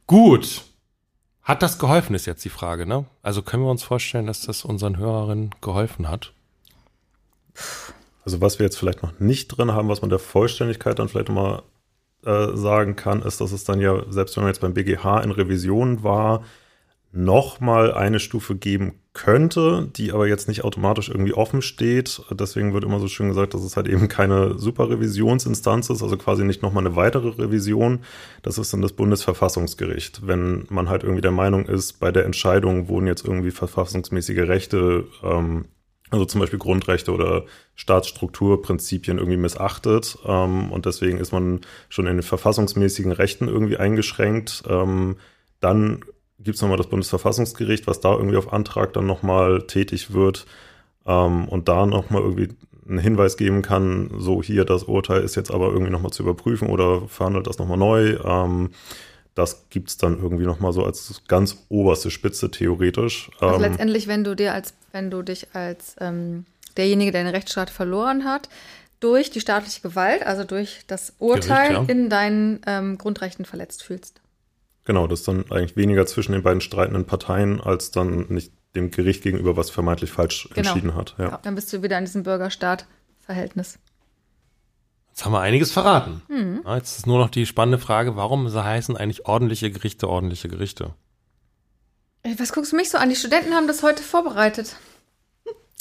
Gut. 0.07 0.63
Hat 1.43 1.61
das 1.61 1.77
geholfen, 1.77 2.15
ist 2.15 2.25
jetzt 2.25 2.43
die 2.43 2.49
Frage, 2.49 2.87
ne? 2.87 3.05
Also 3.21 3.43
können 3.43 3.63
wir 3.63 3.69
uns 3.69 3.83
vorstellen, 3.83 4.25
dass 4.25 4.41
das 4.41 4.65
unseren 4.65 4.97
Hörerinnen 4.97 5.53
geholfen 5.61 6.09
hat? 6.09 6.33
Also 8.23 8.41
was 8.41 8.59
wir 8.59 8.65
jetzt 8.65 8.77
vielleicht 8.77 9.03
noch 9.03 9.19
nicht 9.19 9.47
drin 9.49 9.71
haben, 9.71 9.87
was 9.87 10.01
man 10.01 10.09
der 10.09 10.19
Vollständigkeit 10.19 10.97
dann 10.97 11.09
vielleicht 11.09 11.29
nochmal 11.29 11.61
äh, 12.25 12.55
sagen 12.55 12.95
kann, 12.95 13.21
ist, 13.21 13.39
dass 13.39 13.51
es 13.51 13.63
dann 13.65 13.79
ja, 13.79 14.03
selbst 14.09 14.35
wenn 14.35 14.43
man 14.43 14.51
jetzt 14.51 14.61
beim 14.61 14.73
BGH 14.73 15.21
in 15.21 15.31
Revision 15.31 16.03
war, 16.03 16.43
nochmal 17.15 17.93
eine 17.93 18.19
Stufe 18.19 18.55
geben 18.55 18.99
könnte, 19.13 19.89
die 19.95 20.11
aber 20.11 20.27
jetzt 20.27 20.49
nicht 20.49 20.65
automatisch 20.65 21.07
irgendwie 21.07 21.33
offen 21.33 21.61
steht. 21.61 22.21
Deswegen 22.29 22.73
wird 22.73 22.83
immer 22.83 22.99
so 22.99 23.07
schön 23.07 23.29
gesagt, 23.29 23.53
dass 23.53 23.63
es 23.63 23.77
halt 23.77 23.87
eben 23.87 24.09
keine 24.09 24.59
Superrevisionsinstanz 24.59 25.89
ist, 25.89 26.03
also 26.03 26.17
quasi 26.17 26.43
nicht 26.43 26.61
nochmal 26.61 26.85
eine 26.85 26.97
weitere 26.97 27.29
Revision. 27.29 27.99
Das 28.43 28.57
ist 28.57 28.73
dann 28.73 28.81
das 28.81 28.91
Bundesverfassungsgericht. 28.91 30.27
Wenn 30.27 30.65
man 30.69 30.89
halt 30.89 31.03
irgendwie 31.03 31.21
der 31.21 31.31
Meinung 31.31 31.65
ist, 31.65 32.01
bei 32.01 32.11
der 32.11 32.25
Entscheidung 32.25 32.89
wurden 32.89 33.07
jetzt 33.07 33.25
irgendwie 33.25 33.51
verfassungsmäßige 33.51 34.49
Rechte 34.49 35.05
ähm, 35.23 35.65
also 36.11 36.25
zum 36.25 36.41
Beispiel 36.41 36.59
Grundrechte 36.59 37.11
oder 37.11 37.45
Staatsstrukturprinzipien 37.75 39.17
irgendwie 39.17 39.37
missachtet. 39.37 40.17
Ähm, 40.25 40.71
und 40.71 40.85
deswegen 40.85 41.17
ist 41.17 41.31
man 41.31 41.61
schon 41.89 42.07
in 42.07 42.17
den 42.17 42.23
verfassungsmäßigen 42.23 43.11
Rechten 43.11 43.47
irgendwie 43.47 43.77
eingeschränkt. 43.77 44.63
Ähm, 44.67 45.17
dann 45.59 46.03
gibt 46.39 46.55
es 46.55 46.61
nochmal 46.61 46.77
das 46.77 46.87
Bundesverfassungsgericht, 46.87 47.87
was 47.87 48.01
da 48.01 48.13
irgendwie 48.13 48.37
auf 48.37 48.53
Antrag 48.53 48.93
dann 48.93 49.07
nochmal 49.07 49.63
tätig 49.63 50.13
wird 50.13 50.45
ähm, 51.05 51.47
und 51.47 51.67
da 51.67 51.85
nochmal 51.85 52.21
irgendwie 52.21 52.49
einen 52.87 52.99
Hinweis 52.99 53.35
geben 53.37 53.61
kann, 53.61 54.11
so 54.17 54.43
hier, 54.43 54.63
das 54.63 54.83
Urteil 54.83 55.23
ist 55.23 55.35
jetzt 55.35 55.51
aber 55.51 55.71
irgendwie 55.71 55.91
nochmal 55.91 56.11
zu 56.11 56.23
überprüfen 56.23 56.69
oder 56.69 57.07
verhandelt 57.07 57.47
das 57.47 57.57
nochmal 57.57 57.77
neu. 57.77 58.17
Ähm, 58.23 58.69
das 59.33 59.67
gibt 59.69 59.89
es 59.89 59.97
dann 59.97 60.19
irgendwie 60.21 60.45
nochmal 60.45 60.71
so 60.71 60.85
als 60.85 61.21
ganz 61.27 61.65
oberste 61.67 62.09
Spitze 62.09 62.51
theoretisch. 62.51 63.29
Also 63.39 63.55
Ähm, 63.55 63.61
letztendlich, 63.61 64.07
wenn 64.07 64.23
du 64.23 64.35
dir 64.35 64.53
als, 64.53 64.73
wenn 64.95 65.11
du 65.11 65.21
dich 65.21 65.53
als 65.53 65.95
ähm, 65.99 66.45
derjenige, 66.77 67.11
der 67.11 67.25
den 67.25 67.35
Rechtsstaat 67.35 67.69
verloren 67.69 68.23
hat, 68.23 68.49
durch 69.01 69.29
die 69.29 69.41
staatliche 69.41 69.81
Gewalt, 69.81 70.25
also 70.25 70.45
durch 70.45 70.85
das 70.87 71.13
Urteil 71.19 71.73
Gericht, 71.73 71.89
ja. 71.89 71.93
in 71.93 72.09
deinen 72.09 72.61
ähm, 72.65 72.97
Grundrechten 72.97 73.45
verletzt 73.45 73.83
fühlst. 73.83 74.21
Genau, 74.85 75.05
das 75.05 75.19
ist 75.19 75.27
dann 75.27 75.51
eigentlich 75.51 75.75
weniger 75.75 76.05
zwischen 76.05 76.31
den 76.31 76.43
beiden 76.43 76.61
streitenden 76.61 77.05
Parteien, 77.05 77.59
als 77.59 77.91
dann 77.91 78.27
nicht 78.29 78.53
dem 78.75 78.89
Gericht 78.89 79.21
gegenüber, 79.21 79.57
was 79.57 79.69
vermeintlich 79.69 80.11
falsch 80.11 80.47
Genau. 80.53 80.69
entschieden 80.69 80.95
hat. 80.95 81.15
Ja. 81.17 81.39
Dann 81.43 81.55
bist 81.55 81.73
du 81.73 81.83
wieder 81.83 81.97
in 81.97 82.05
diesem 82.05 82.23
Bürgerstaat-Verhältnis. 82.23 83.79
Jetzt 85.09 85.25
haben 85.25 85.33
wir 85.33 85.41
einiges 85.41 85.71
verraten. 85.71 86.21
Mhm. 86.29 86.61
Ja, 86.65 86.77
jetzt 86.77 86.97
ist 86.99 87.07
nur 87.07 87.19
noch 87.19 87.29
die 87.29 87.45
spannende 87.45 87.79
Frage, 87.79 88.15
warum 88.15 88.51
heißen 88.53 88.95
eigentlich 88.95 89.25
ordentliche 89.25 89.71
Gerichte 89.71 90.07
ordentliche 90.09 90.47
Gerichte? 90.47 90.93
Ey, 92.25 92.33
Was 92.39 92.51
guckst 92.51 92.71
du 92.71 92.75
mich 92.75 92.89
so 92.89 92.97
an? 92.97 93.09
Die 93.09 93.15
Studenten 93.15 93.53
haben 93.53 93.67
das 93.67 93.83
heute 93.83 94.01
vorbereitet. 94.01 94.75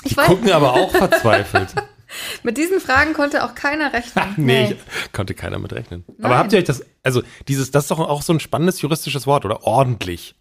Ich 0.05 0.11
Die 0.13 0.17
weiß, 0.19 0.27
gucken 0.27 0.53
aber 0.53 0.75
auch 0.75 0.91
verzweifelt. 0.91 1.75
mit 2.43 2.59
diesen 2.59 2.81
Fragen 2.81 3.15
konnte 3.15 3.43
auch 3.45 3.55
keiner 3.55 3.95
rechnen. 3.95 4.35
nee, 4.37 4.69
Nee. 4.69 4.73
ich, 5.05 5.13
konnte 5.13 5.33
keiner 5.35 5.59
mit 5.59 5.73
rechnen. 5.73 6.05
Nein. 6.07 6.27
Aber 6.27 6.37
habt 6.39 6.53
ihr 6.53 6.59
euch 6.59 6.67
das, 6.67 6.85
also 7.03 7.23
dieses, 7.49 7.71
das 7.71 7.85
ist 7.85 7.91
doch 7.91 7.99
auch 7.99 8.21
so 8.21 8.35
ein 8.35 8.41
spannendes 8.41 8.83
juristisches 8.83 9.27
Wort, 9.27 9.47
oder? 9.47 9.63
Ordentlich. 9.65 10.35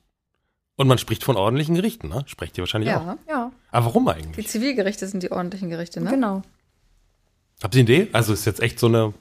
Und 0.76 0.88
man 0.90 0.98
spricht 0.98 1.24
von 1.24 1.38
ordentlichen 1.38 1.76
Gerichten, 1.76 2.10
ne? 2.10 2.24
Sprecht 2.28 2.58
ihr 2.58 2.64
wahrscheinlich 2.64 2.92
auch. 2.94 3.06
Ja, 3.06 3.18
Ja, 3.30 3.52
Aber 3.72 3.86
warum 3.86 4.06
die 4.06 4.12
eigentlich? 4.12 4.48
Zivilgerichte 4.50 5.08
sind 5.08 5.24
die 5.24 5.32
ordentlichen 5.32 5.70
Gerichte, 5.70 6.02
ne? 6.02 6.10
genau. 6.10 6.42
Habt 7.62 7.76
ihr 7.76 7.80
eine 7.82 7.90
Idee? 7.94 8.10
Also 8.12 8.34
ist 8.34 8.44
jetzt 8.44 8.60
echt 8.60 8.78
so 8.80 8.88
eine 8.88 9.14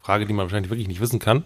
Frage, 0.00 0.26
die 0.26 0.32
man 0.32 0.46
wahrscheinlich 0.46 0.70
wirklich 0.70 0.88
nicht 0.88 1.00
wissen 1.00 1.20
kann. 1.20 1.44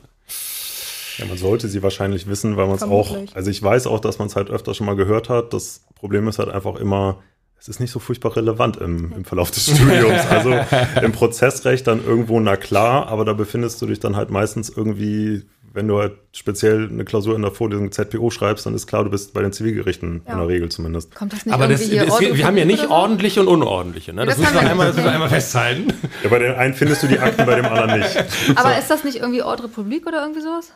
Ja, 1.18 1.24
man 1.26 1.38
sollte 1.38 1.68
sie 1.68 1.82
wahrscheinlich 1.82 2.26
wissen, 2.26 2.56
weil 2.56 2.66
man 2.66 2.76
es 2.76 2.82
auch, 2.82 3.16
also 3.34 3.50
ich 3.50 3.62
weiß 3.62 3.86
auch, 3.86 4.00
dass 4.00 4.18
man 4.18 4.28
es 4.28 4.36
halt 4.36 4.50
öfter 4.50 4.74
schon 4.74 4.86
mal 4.86 4.96
gehört 4.96 5.28
hat. 5.28 5.52
Das 5.52 5.82
Problem 5.94 6.28
ist 6.28 6.38
halt 6.38 6.48
einfach 6.50 6.76
immer, 6.76 7.18
es 7.58 7.68
ist 7.68 7.80
nicht 7.80 7.90
so 7.90 7.98
furchtbar 7.98 8.36
relevant 8.36 8.76
im, 8.76 9.12
im 9.16 9.24
Verlauf 9.24 9.50
des 9.50 9.64
Studiums. 9.70 10.22
Also 10.30 10.54
im 11.02 11.12
Prozessrecht 11.12 11.86
dann 11.86 12.04
irgendwo, 12.04 12.38
na 12.40 12.56
klar, 12.56 13.08
aber 13.08 13.24
da 13.24 13.32
befindest 13.32 13.80
du 13.80 13.86
dich 13.86 13.98
dann 13.98 14.14
halt 14.16 14.30
meistens 14.30 14.68
irgendwie, 14.68 15.44
wenn 15.72 15.88
du 15.88 15.98
halt 15.98 16.12
speziell 16.32 16.88
eine 16.90 17.04
Klausur 17.04 17.34
in 17.34 17.42
der 17.42 17.50
Vorlesung 17.50 17.90
ZPO 17.92 18.30
schreibst, 18.30 18.66
dann 18.66 18.74
ist 18.74 18.86
klar, 18.86 19.04
du 19.04 19.10
bist 19.10 19.32
bei 19.34 19.42
den 19.42 19.52
Zivilgerichten 19.52 20.22
Ja. 20.26 20.32
in 20.32 20.38
der 20.38 20.48
Regel 20.48 20.68
zumindest. 20.70 21.14
Kommt 21.14 21.32
das 21.32 21.44
nicht 21.46 21.54
Aber 21.54 21.66
das, 21.68 21.80
das, 21.80 21.90
wir, 22.20 22.36
wir 22.36 22.46
haben 22.46 22.56
ja 22.58 22.64
nicht 22.66 22.82
so? 22.84 22.90
ordentliche 22.90 23.40
und 23.40 23.48
unordentliche, 23.48 24.12
ne? 24.12 24.26
Das, 24.26 24.36
Das 24.36 24.44
müssen 24.52 24.54
wir 24.64 24.70
einmal, 24.70 24.86
das 24.88 24.96
nicht. 24.96 25.04
müssen 25.04 25.06
wir 25.06 25.12
einmal 25.14 25.28
festhalten. 25.30 25.92
Ja, 26.24 26.28
bei 26.30 26.38
den 26.38 26.54
einen 26.54 26.74
findest 26.74 27.02
du 27.02 27.06
die 27.08 27.18
Akten, 27.18 27.44
bei 27.46 27.56
dem 27.56 27.64
anderen 27.66 28.00
nicht. 28.00 28.24
Aber 28.54 28.78
ist 28.78 28.90
das 28.90 29.02
nicht 29.04 29.16
irgendwie 29.16 29.42
Ordre 29.42 29.64
Republik 29.64 30.06
oder 30.06 30.20
irgendwie 30.22 30.40
sowas? 30.42 30.72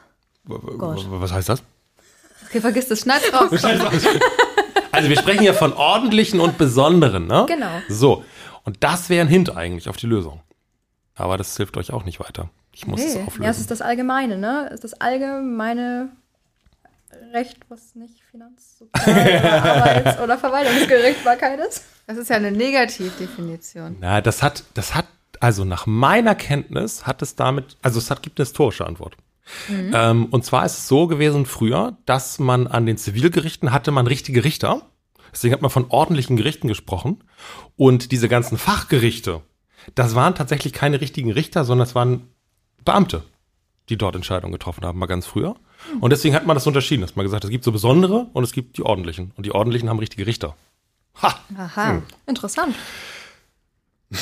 Gott. 0.47 1.07
Was 1.11 1.33
heißt 1.33 1.49
das? 1.49 1.63
Okay, 2.47 2.61
vergiss 2.61 2.89
das, 2.89 3.01
schneid's 3.01 3.33
raus. 3.33 3.51
Also 4.93 5.09
wir 5.09 5.17
sprechen 5.17 5.45
ja 5.45 5.53
von 5.53 5.73
ordentlichen 5.73 6.41
und 6.41 6.59
besonderen, 6.59 7.29
ne? 7.29 7.47
Genau. 7.49 7.71
So. 7.89 8.25
Und 8.65 8.83
das 8.83 9.09
wäre 9.09 9.25
ein 9.25 9.29
Hint 9.29 9.57
eigentlich 9.57 9.89
auf 9.89 9.97
die 9.97 10.07
Lösung. 10.09 10.41
Aber 11.15 11.37
das 11.37 11.57
hilft 11.57 11.77
euch 11.77 11.93
auch 11.93 12.05
nicht 12.05 12.19
weiter. 12.19 12.51
Ich 12.73 12.89
muss 12.89 13.01
es 13.01 13.15
Nee. 13.15 13.23
auflösen. 13.23 13.45
Ja, 13.45 13.51
es 13.51 13.61
ist 13.61 13.71
das 13.71 13.83
Allgemeine, 13.83 14.37
ne? 14.37 14.67
Es 14.67 14.75
ist 14.75 14.85
das 14.85 14.95
allgemeine 14.95 16.09
Recht, 17.33 17.59
was 17.69 17.95
nicht 17.95 18.21
Finanz-, 18.31 18.79
Sozial-, 18.79 19.39
oder 19.39 19.63
Arbeits- 19.87 20.21
oder 20.21 20.39
Verwaltungsgerichtbarkeit 20.39 21.61
ist. 21.61 21.85
Das 22.09 22.19
ist 22.19 22.29
ja 22.29 22.37
eine 22.37 22.51
Negativdefinition. 22.51 23.97
Na, 24.01 24.21
das 24.21 24.43
hat, 24.43 24.65
das 24.75 24.95
hat, 24.97 25.07
also 25.39 25.65
nach 25.65 25.87
meiner 25.87 26.35
Kenntnis 26.35 27.07
hat 27.07 27.23
es 27.23 27.37
damit, 27.37 27.77
also 27.83 27.99
es 28.01 28.11
hat, 28.11 28.23
gibt 28.23 28.41
eine 28.41 28.45
historische 28.45 28.87
Antwort. 28.87 29.15
Ähm, 29.69 30.27
und 30.27 30.45
zwar 30.45 30.65
ist 30.65 30.79
es 30.79 30.89
so 30.89 31.07
gewesen 31.07 31.47
früher, 31.47 31.97
dass 32.07 32.39
man 32.39 32.67
an 32.67 32.87
den 32.87 32.97
Zivilgerichten 32.97 33.73
hatte 33.73 33.91
man 33.91 34.07
richtige 34.07 34.45
Richter. 34.45 34.83
Deswegen 35.33 35.55
hat 35.55 35.63
man 35.63 35.71
von 35.71 35.87
ordentlichen 35.89 36.37
Gerichten 36.37 36.69
gesprochen. 36.69 37.23
Und 37.77 38.13
diese 38.13 38.29
ganzen 38.29 38.59
Fachgerichte, 38.59 39.43
das 39.95 40.15
waren 40.15 40.35
tatsächlich 40.35 40.73
keine 40.73 41.01
richtigen 41.01 41.33
Richter, 41.33 41.65
sondern 41.65 41.87
es 41.87 41.95
waren 41.95 42.29
Beamte, 42.85 43.23
die 43.89 43.97
dort 43.97 44.17
Entscheidungen 44.17 44.53
getroffen 44.53 44.85
haben, 44.85 44.99
mal 44.99 45.07
ganz 45.07 45.27
früher. 45.27 45.57
Und 46.01 46.11
deswegen 46.11 46.35
hat 46.35 46.47
man 46.47 46.55
das 46.57 46.67
unterschieden, 46.67 47.03
dass 47.03 47.17
man 47.17 47.25
gesagt 47.25 47.45
hat, 47.45 47.49
es 47.49 47.51
gibt 47.51 47.65
so 47.65 47.73
besondere 47.73 48.27
und 48.33 48.45
es 48.45 48.53
gibt 48.53 48.77
die 48.77 48.83
ordentlichen. 48.83 49.33
Und 49.37 49.47
die 49.47 49.53
ordentlichen 49.53 49.89
haben 49.89 49.99
richtige 49.99 50.27
Richter. 50.27 50.57
Ha! 51.23 51.39
Aha. 51.57 52.03
Interessant. 52.27 52.75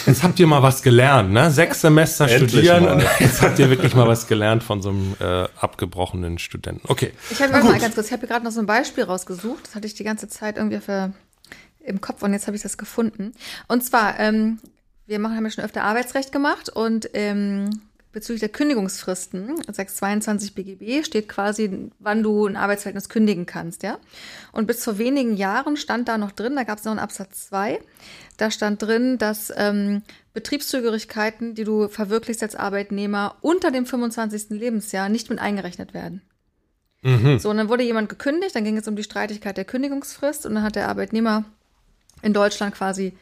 Jetzt 0.06 0.22
habt 0.22 0.38
ihr 0.38 0.46
mal 0.46 0.62
was 0.62 0.82
gelernt, 0.82 1.32
ne? 1.32 1.50
Sechs 1.50 1.80
Semester 1.80 2.28
Endlich 2.28 2.50
studieren 2.50 2.84
mal. 2.84 2.92
und 2.94 3.04
jetzt 3.20 3.40
habt 3.40 3.58
ihr 3.58 3.70
wirklich 3.70 3.94
mal 3.94 4.06
was 4.06 4.26
gelernt 4.26 4.62
von 4.62 4.82
so 4.82 4.90
einem 4.90 5.16
äh, 5.18 5.48
abgebrochenen 5.58 6.38
Studenten. 6.38 6.82
Okay. 6.88 7.12
Ich 7.30 7.40
habe 7.40 7.52
mal 7.52 7.78
ganz 7.80 7.94
kurz, 7.94 8.08
ich 8.08 8.12
habe 8.12 8.20
hier 8.20 8.28
gerade 8.28 8.44
noch 8.44 8.52
so 8.52 8.60
ein 8.60 8.66
Beispiel 8.66 9.04
rausgesucht. 9.04 9.66
Das 9.66 9.74
hatte 9.74 9.86
ich 9.86 9.94
die 9.94 10.04
ganze 10.04 10.28
Zeit 10.28 10.58
irgendwie 10.58 10.80
für, 10.80 11.14
im 11.80 12.02
Kopf 12.02 12.22
und 12.22 12.34
jetzt 12.34 12.46
habe 12.46 12.56
ich 12.56 12.62
das 12.62 12.76
gefunden. 12.76 13.32
Und 13.66 13.82
zwar, 13.82 14.20
ähm, 14.20 14.58
wir 15.06 15.18
machen, 15.18 15.36
haben 15.36 15.44
ja 15.44 15.50
schon 15.50 15.64
öfter 15.64 15.84
Arbeitsrecht 15.84 16.32
gemacht 16.32 16.68
und 16.68 17.08
ähm, 17.14 17.70
bezüglich 18.12 18.40
der 18.40 18.48
Kündigungsfristen, 18.48 19.56
622 19.56 20.54
BGB, 20.54 21.04
steht 21.04 21.28
quasi, 21.28 21.90
wann 21.98 22.22
du 22.22 22.46
ein 22.46 22.56
Arbeitsverhältnis 22.56 23.08
kündigen 23.08 23.46
kannst, 23.46 23.82
ja. 23.82 23.98
Und 24.52 24.66
bis 24.66 24.82
vor 24.82 24.98
wenigen 24.98 25.36
Jahren 25.36 25.76
stand 25.76 26.08
da 26.08 26.18
noch 26.18 26.32
drin, 26.32 26.56
da 26.56 26.64
gab 26.64 26.78
es 26.78 26.84
noch 26.84 26.92
einen 26.92 26.98
Absatz 26.98 27.48
2, 27.48 27.80
da 28.36 28.50
stand 28.50 28.82
drin, 28.82 29.18
dass 29.18 29.52
ähm, 29.56 30.02
Betriebszugehörigkeiten, 30.32 31.54
die 31.54 31.64
du 31.64 31.88
verwirklichst 31.88 32.42
als 32.42 32.54
Arbeitnehmer, 32.54 33.36
unter 33.40 33.70
dem 33.70 33.86
25. 33.86 34.50
Lebensjahr 34.50 35.08
nicht 35.08 35.30
mit 35.30 35.38
eingerechnet 35.38 35.94
werden. 35.94 36.22
So, 37.38 37.50
und 37.50 37.56
dann 37.56 37.68
wurde 37.68 37.84
jemand 37.84 38.08
gekündigt, 38.08 38.56
dann 38.56 38.64
ging 38.64 38.76
es 38.76 38.88
um 38.88 38.96
die 38.96 39.04
Streitigkeit 39.04 39.56
der 39.56 39.64
Kündigungsfrist 39.64 40.46
und 40.46 40.56
dann 40.56 40.64
hat 40.64 40.74
der 40.74 40.88
Arbeitnehmer 40.88 41.44
in 42.22 42.32
Deutschland 42.32 42.74
quasi 42.74 43.16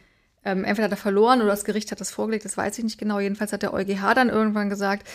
ähm, 0.47 0.65
entweder 0.65 0.85
hat 0.85 0.93
er 0.93 0.97
verloren 0.97 1.41
oder 1.41 1.51
das 1.51 1.65
Gericht 1.65 1.91
hat 1.91 2.01
das 2.01 2.11
vorgelegt, 2.11 2.45
das 2.45 2.57
weiß 2.57 2.79
ich 2.79 2.85
nicht 2.85 2.99
genau. 2.99 3.19
Jedenfalls 3.19 3.53
hat 3.53 3.63
der 3.63 3.75
EuGH 3.75 4.15
dann 4.15 4.31
irgendwann 4.31 4.71
gesagt, 4.71 5.07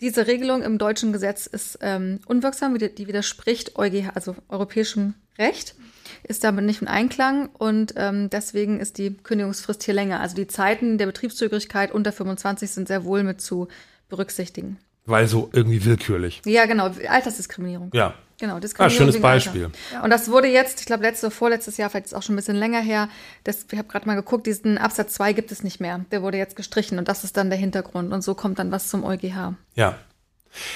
diese 0.00 0.26
Regelung 0.26 0.62
im 0.62 0.78
deutschen 0.78 1.12
Gesetz 1.12 1.46
ist 1.46 1.78
ähm, 1.80 2.18
unwirksam, 2.26 2.76
die 2.76 3.06
widerspricht 3.06 3.76
EuGH, 3.76 4.10
also 4.14 4.34
europäischem 4.48 5.14
Recht, 5.38 5.76
ist 6.24 6.42
damit 6.42 6.64
nicht 6.64 6.82
in 6.82 6.88
Einklang 6.88 7.48
und 7.54 7.94
ähm, 7.96 8.28
deswegen 8.28 8.80
ist 8.80 8.98
die 8.98 9.16
Kündigungsfrist 9.16 9.84
hier 9.84 9.94
länger. 9.94 10.20
Also 10.20 10.34
die 10.34 10.48
Zeiten 10.48 10.98
der 10.98 11.06
Betriebszugehörigkeit 11.06 11.92
unter 11.92 12.10
25 12.10 12.70
sind 12.70 12.88
sehr 12.88 13.04
wohl 13.04 13.22
mit 13.22 13.40
zu 13.40 13.68
berücksichtigen. 14.08 14.78
Weil 15.04 15.26
so 15.28 15.48
irgendwie 15.52 15.84
willkürlich. 15.84 16.42
Ja, 16.44 16.66
genau, 16.66 16.90
Altersdiskriminierung. 17.08 17.90
Ja. 17.94 18.14
Genau, 18.42 18.56
Ah, 18.56 18.60
Diskriminierung. 18.60 18.98
schönes 18.98 19.14
wegen 19.14 19.24
Alter. 19.24 19.34
Beispiel. 19.36 19.70
Und 20.02 20.10
das 20.10 20.28
wurde 20.28 20.48
jetzt, 20.48 20.80
ich 20.80 20.86
glaube, 20.86 21.04
letztes 21.04 21.22
oder 21.22 21.30
vorletztes 21.30 21.76
Jahr, 21.76 21.88
vielleicht 21.90 22.06
ist 22.06 22.14
auch 22.14 22.24
schon 22.24 22.34
ein 22.34 22.36
bisschen 22.36 22.56
länger 22.56 22.80
her, 22.80 23.08
das, 23.44 23.66
ich 23.70 23.78
habe 23.78 23.86
gerade 23.86 24.04
mal 24.04 24.16
geguckt, 24.16 24.48
diesen 24.48 24.78
Absatz 24.78 25.14
2 25.14 25.32
gibt 25.32 25.52
es 25.52 25.62
nicht 25.62 25.78
mehr. 25.78 26.00
Der 26.10 26.22
wurde 26.22 26.38
jetzt 26.38 26.56
gestrichen 26.56 26.98
und 26.98 27.06
das 27.06 27.22
ist 27.22 27.36
dann 27.36 27.50
der 27.50 27.58
Hintergrund. 27.60 28.12
Und 28.12 28.22
so 28.22 28.34
kommt 28.34 28.58
dann 28.58 28.72
was 28.72 28.88
zum 28.88 29.04
EuGH. 29.04 29.54
Ja. 29.76 29.94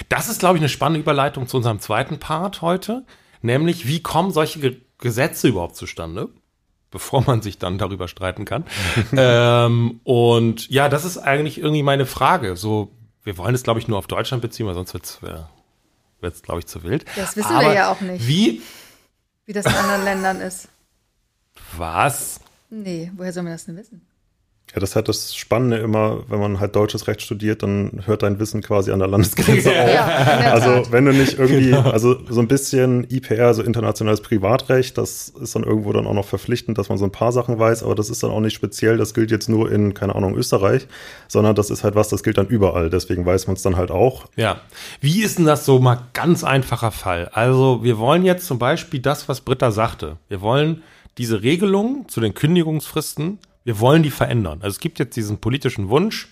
Das 0.09 0.29
ist, 0.29 0.39
glaube 0.39 0.59
ich, 0.59 0.61
eine 0.63 0.69
spannende 0.69 1.01
Überleitung 1.01 1.49
zu 1.49 1.57
unserem 1.57 1.81
zweiten 1.81 2.21
Part 2.21 2.63
heute. 2.63 3.05
Nämlich, 3.43 3.89
wie 3.89 4.01
kommen 4.01 4.31
solche 4.31 4.61
Ge 4.61 4.77
Gesetze 4.99 5.49
überhaupt 5.49 5.75
zustande? 5.75 6.29
Bevor 6.93 7.25
man 7.27 7.43
sich 7.43 7.59
dann 7.59 7.79
darüber 7.79 8.07
streiten 8.07 8.45
kann. 8.45 8.65
ähm, 9.13 10.01
und 10.05 10.69
ja, 10.71 10.89
das 10.89 11.05
ist 11.05 11.19
eigentlich 11.19 11.59
irgendwie 11.59 11.83
meine 11.83 12.07
Frage. 12.07 12.55
So, 12.55 12.93
wir 13.25 13.37
wollen 13.39 13.57
es, 13.57 13.65
glaube 13.65 13.81
ich, 13.81 13.89
nur 13.89 13.99
auf 13.99 14.07
Deutschland 14.07 14.41
beziehen, 14.41 14.67
weil 14.67 14.75
sonst 14.75 14.95
wird's 14.95 15.19
äh, 16.19 16.23
wird's, 16.23 16.43
glaube 16.43 16.61
ich, 16.61 16.67
zu 16.67 16.83
wild. 16.83 17.05
Das 17.17 17.37
wissen 17.37 17.51
wir 17.51 17.73
ja 17.73 17.91
auch 17.91 18.01
nicht. 18.01 18.27
Wie? 18.27 18.63
Wie 19.45 19.53
das 19.53 19.67
in 19.67 19.73
anderen 19.73 20.05
Ländern 20.05 20.41
ist. 20.41 20.69
Was? 21.77 22.41
Nee, 22.71 23.11
woher 23.17 23.33
soll 23.33 23.45
man 23.45 23.53
das 23.53 23.65
denn 23.65 23.77
wissen? 23.77 24.07
Ja, 24.77 24.81
das 24.81 24.91
ist 24.91 24.97
halt 24.97 25.09
das 25.09 25.35
Spannende 25.35 25.79
immer, 25.79 26.19
wenn 26.29 26.39
man 26.39 26.61
halt 26.61 26.77
deutsches 26.77 27.09
Recht 27.09 27.23
studiert, 27.23 27.63
dann 27.63 28.03
hört 28.05 28.23
dein 28.23 28.39
Wissen 28.39 28.61
quasi 28.61 28.93
an 28.93 28.99
der 28.99 29.09
Landesgrenze 29.09 29.71
auf. 29.71 29.75
Ja, 29.75 30.35
in 30.35 30.41
der 30.43 30.53
Also 30.53 30.93
wenn 30.93 31.07
du 31.07 31.13
nicht 31.15 31.39
irgendwie, 31.39 31.71
Genau. 31.71 31.89
also 31.91 32.19
so 32.29 32.41
ein 32.41 32.47
bisschen 32.47 33.07
IPR, 33.09 33.55
so 33.55 33.63
internationales 33.63 34.21
Privatrecht, 34.21 34.99
das 34.99 35.31
ist 35.31 35.55
dann 35.57 35.63
irgendwo 35.65 35.95
dann 35.95 36.07
auch 36.07 36.13
noch 36.13 36.27
verpflichtend, 36.27 36.77
dass 36.77 36.91
man 36.91 36.99
so 36.99 37.07
ein 37.07 37.11
paar 37.11 37.33
Sachen 37.33 37.59
weiß, 37.59 37.83
aber 37.85 37.95
das 37.95 38.11
ist 38.11 38.23
dann 38.23 38.31
auch 38.31 38.41
nicht 38.41 38.53
speziell, 38.55 38.99
das 38.99 39.15
gilt 39.15 39.31
jetzt 39.31 39.49
nur 39.49 39.73
in, 39.73 39.95
keine 39.95 40.15
Ahnung, 40.15 40.37
Österreich, 40.37 40.87
sondern 41.27 41.55
das 41.55 41.71
ist 41.71 41.83
halt 41.83 41.95
was, 41.95 42.09
das 42.11 42.23
gilt 42.23 42.37
dann 42.37 42.47
überall, 42.49 42.91
deswegen 42.91 43.25
weiß 43.25 43.47
man 43.47 43.57
es 43.57 43.63
dann 43.63 43.77
halt 43.79 43.91
auch. 43.91 44.27
Ja. 44.37 44.61
Wie 45.01 45.23
ist 45.23 45.39
denn 45.39 45.47
das 45.47 45.65
so 45.65 45.79
mal 45.79 46.01
ganz 46.13 46.45
einfacher 46.45 46.91
Fall? 46.91 47.31
Also, 47.33 47.83
wir 47.83 47.97
wollen 47.97 48.25
jetzt 48.27 48.47
zum 48.47 48.59
Beispiel 48.59 49.01
das, 49.01 49.27
was 49.27 49.41
Britta 49.41 49.71
sagte. 49.71 50.19
Wir 50.29 50.43
wollen 50.43 50.83
diese 51.17 51.43
Regelung 51.43 52.05
zu 52.09 52.21
den 52.21 52.35
Kündigungsfristen, 52.35 53.39
Wir 53.67 53.81
wollen 53.81 54.05
die 54.05 54.13
verändern. 54.13 54.61
Also 54.63 54.77
es 54.77 54.79
gibt 54.79 55.01
jetzt 55.01 55.17
diesen 55.17 55.39
politischen 55.39 55.89
Wunsch, 55.89 56.29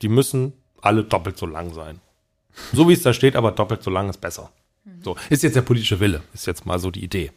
die 0.00 0.08
müssen 0.08 0.52
alle 0.80 1.02
doppelt 1.02 1.36
so 1.36 1.44
lang 1.44 1.74
sein. 1.74 1.98
So 2.72 2.88
wie 2.88 2.92
es 2.92 3.02
da 3.02 3.12
steht, 3.12 3.34
aber 3.34 3.50
doppelt 3.50 3.82
so 3.82 3.90
lang 3.90 4.08
ist 4.08 4.20
besser. 4.20 4.48
So, 5.02 5.16
ist 5.28 5.42
jetzt 5.42 5.56
der 5.56 5.62
politische 5.62 5.98
Wille, 5.98 6.22
ist 6.32 6.46
jetzt 6.46 6.64
mal 6.64 6.78
so 6.78 6.92
die 6.92 7.02
Idee. 7.02 7.32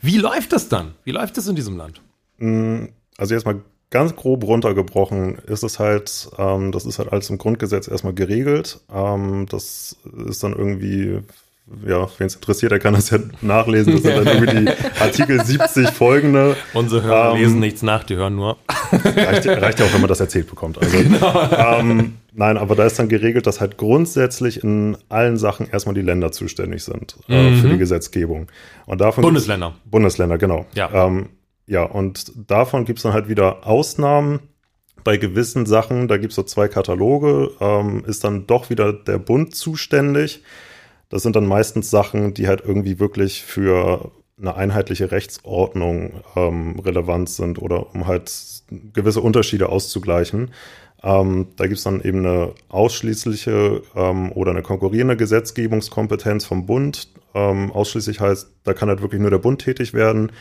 Wie 0.00 0.16
läuft 0.16 0.54
das 0.54 0.70
dann? 0.70 0.94
Wie 1.04 1.10
läuft 1.10 1.36
das 1.36 1.48
in 1.48 1.54
diesem 1.54 1.76
Land? 1.76 2.00
Mm, 2.38 2.86
also 3.18 3.34
jetzt 3.34 3.44
mal 3.44 3.60
ganz 3.90 4.16
grob 4.16 4.42
runtergebrochen 4.42 5.34
ist 5.34 5.64
es 5.64 5.78
halt, 5.78 6.30
ähm, 6.38 6.72
das 6.72 6.86
ist 6.86 6.98
halt 6.98 7.12
alles 7.12 7.28
im 7.28 7.36
Grundgesetz 7.36 7.88
erstmal 7.88 8.14
geregelt. 8.14 8.80
Ähm, 8.90 9.44
das 9.50 9.98
ist 10.26 10.42
dann 10.42 10.54
irgendwie, 10.54 11.20
ja, 11.86 12.08
wen 12.18 12.26
es 12.26 12.34
interessiert, 12.34 12.72
der 12.72 12.78
kann 12.78 12.94
das 12.94 13.10
ja 13.10 13.18
nachlesen. 13.40 13.94
Das 13.94 14.02
sind 14.02 14.16
dann 14.16 14.26
irgendwie 14.26 14.64
die 14.64 15.00
Artikel 15.00 15.44
70 15.44 15.90
folgende. 15.90 16.56
Unsere 16.74 17.02
Hörer 17.02 17.32
ähm, 17.32 17.38
lesen 17.38 17.60
nichts 17.60 17.82
nach, 17.82 18.04
die 18.04 18.16
hören 18.16 18.36
nur. 18.36 18.58
Reicht, 18.92 19.46
reicht, 19.46 19.80
ja 19.80 19.86
auch, 19.86 19.92
wenn 19.92 20.00
man 20.00 20.08
das 20.08 20.20
erzählt 20.20 20.48
bekommt. 20.48 20.78
Also, 20.78 20.96
genau. 20.96 21.50
ähm, 21.78 22.14
nein, 22.32 22.56
aber 22.56 22.74
da 22.76 22.84
ist 22.84 22.98
dann 22.98 23.08
geregelt, 23.08 23.46
dass 23.46 23.60
halt 23.60 23.78
grundsätzlich 23.78 24.62
in 24.62 24.96
allen 25.08 25.36
Sachen 25.36 25.68
erstmal 25.70 25.94
die 25.94 26.02
Länder 26.02 26.32
zuständig 26.32 26.84
sind 26.84 27.16
äh, 27.28 27.50
mhm. 27.50 27.56
für 27.56 27.68
die 27.68 27.78
Gesetzgebung. 27.78 28.48
Und 28.86 29.00
davon 29.00 29.22
Bundesländer. 29.22 29.74
Bundesländer, 29.84 30.38
genau. 30.38 30.66
Ja. 30.74 31.06
Ähm, 31.06 31.30
ja, 31.66 31.84
und 31.84 32.32
davon 32.48 32.84
gibt 32.84 32.98
es 32.98 33.02
dann 33.04 33.12
halt 33.12 33.28
wieder 33.28 33.66
Ausnahmen. 33.66 34.40
Bei 35.04 35.16
gewissen 35.16 35.66
Sachen, 35.66 36.06
da 36.06 36.16
gibt 36.16 36.30
es 36.30 36.36
so 36.36 36.44
zwei 36.44 36.68
Kataloge, 36.68 37.50
ähm, 37.60 38.04
ist 38.06 38.22
dann 38.22 38.46
doch 38.46 38.70
wieder 38.70 38.92
der 38.92 39.18
Bund 39.18 39.54
zuständig. 39.54 40.42
Das 41.12 41.22
sind 41.22 41.36
dann 41.36 41.44
meistens 41.44 41.90
Sachen, 41.90 42.32
die 42.32 42.48
halt 42.48 42.62
irgendwie 42.64 42.98
wirklich 42.98 43.42
für 43.42 44.10
eine 44.40 44.56
einheitliche 44.56 45.10
Rechtsordnung 45.10 46.22
ähm, 46.34 46.80
relevant 46.80 47.28
sind 47.28 47.60
oder 47.60 47.94
um 47.94 48.06
halt 48.06 48.32
gewisse 48.94 49.20
Unterschiede 49.20 49.68
auszugleichen. 49.68 50.52
Ähm, 51.02 51.48
da 51.56 51.66
gibt 51.66 51.76
es 51.76 51.84
dann 51.84 52.00
eben 52.00 52.20
eine 52.20 52.54
ausschließliche 52.70 53.82
ähm, 53.94 54.32
oder 54.32 54.52
eine 54.52 54.62
konkurrierende 54.62 55.18
Gesetzgebungskompetenz 55.18 56.46
vom 56.46 56.64
Bund. 56.64 57.08
Ähm, 57.34 57.70
ausschließlich 57.72 58.20
heißt, 58.20 58.48
da 58.64 58.72
kann 58.72 58.88
halt 58.88 59.02
wirklich 59.02 59.20
nur 59.20 59.30
der 59.30 59.38
Bund 59.38 59.60
tätig 59.60 59.92
werden. 59.92 60.32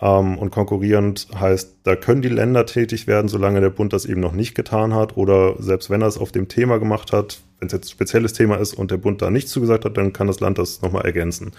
Ähm, 0.00 0.38
und 0.38 0.50
konkurrierend 0.50 1.28
heißt, 1.38 1.80
da 1.82 1.96
können 1.96 2.22
die 2.22 2.30
Länder 2.30 2.64
tätig 2.64 3.06
werden, 3.06 3.28
solange 3.28 3.60
der 3.60 3.70
Bund 3.70 3.92
das 3.92 4.06
eben 4.06 4.22
noch 4.22 4.32
nicht 4.32 4.54
getan 4.54 4.94
hat. 4.94 5.18
Oder 5.18 5.62
selbst 5.62 5.90
wenn 5.90 6.00
er 6.00 6.08
es 6.08 6.16
auf 6.16 6.32
dem 6.32 6.48
Thema 6.48 6.78
gemacht 6.78 7.12
hat, 7.12 7.42
wenn 7.64 7.68
es 7.68 7.72
jetzt 7.72 7.86
ein 7.86 7.92
spezielles 7.92 8.34
Thema 8.34 8.56
ist 8.56 8.74
und 8.74 8.90
der 8.90 8.98
Bund 8.98 9.22
da 9.22 9.30
nicht 9.30 9.48
zugesagt 9.48 9.84
hat, 9.84 9.96
dann 9.96 10.12
kann 10.12 10.26
das 10.26 10.40
Land 10.40 10.58
das 10.58 10.82
nochmal 10.82 11.04
ergänzen. 11.04 11.52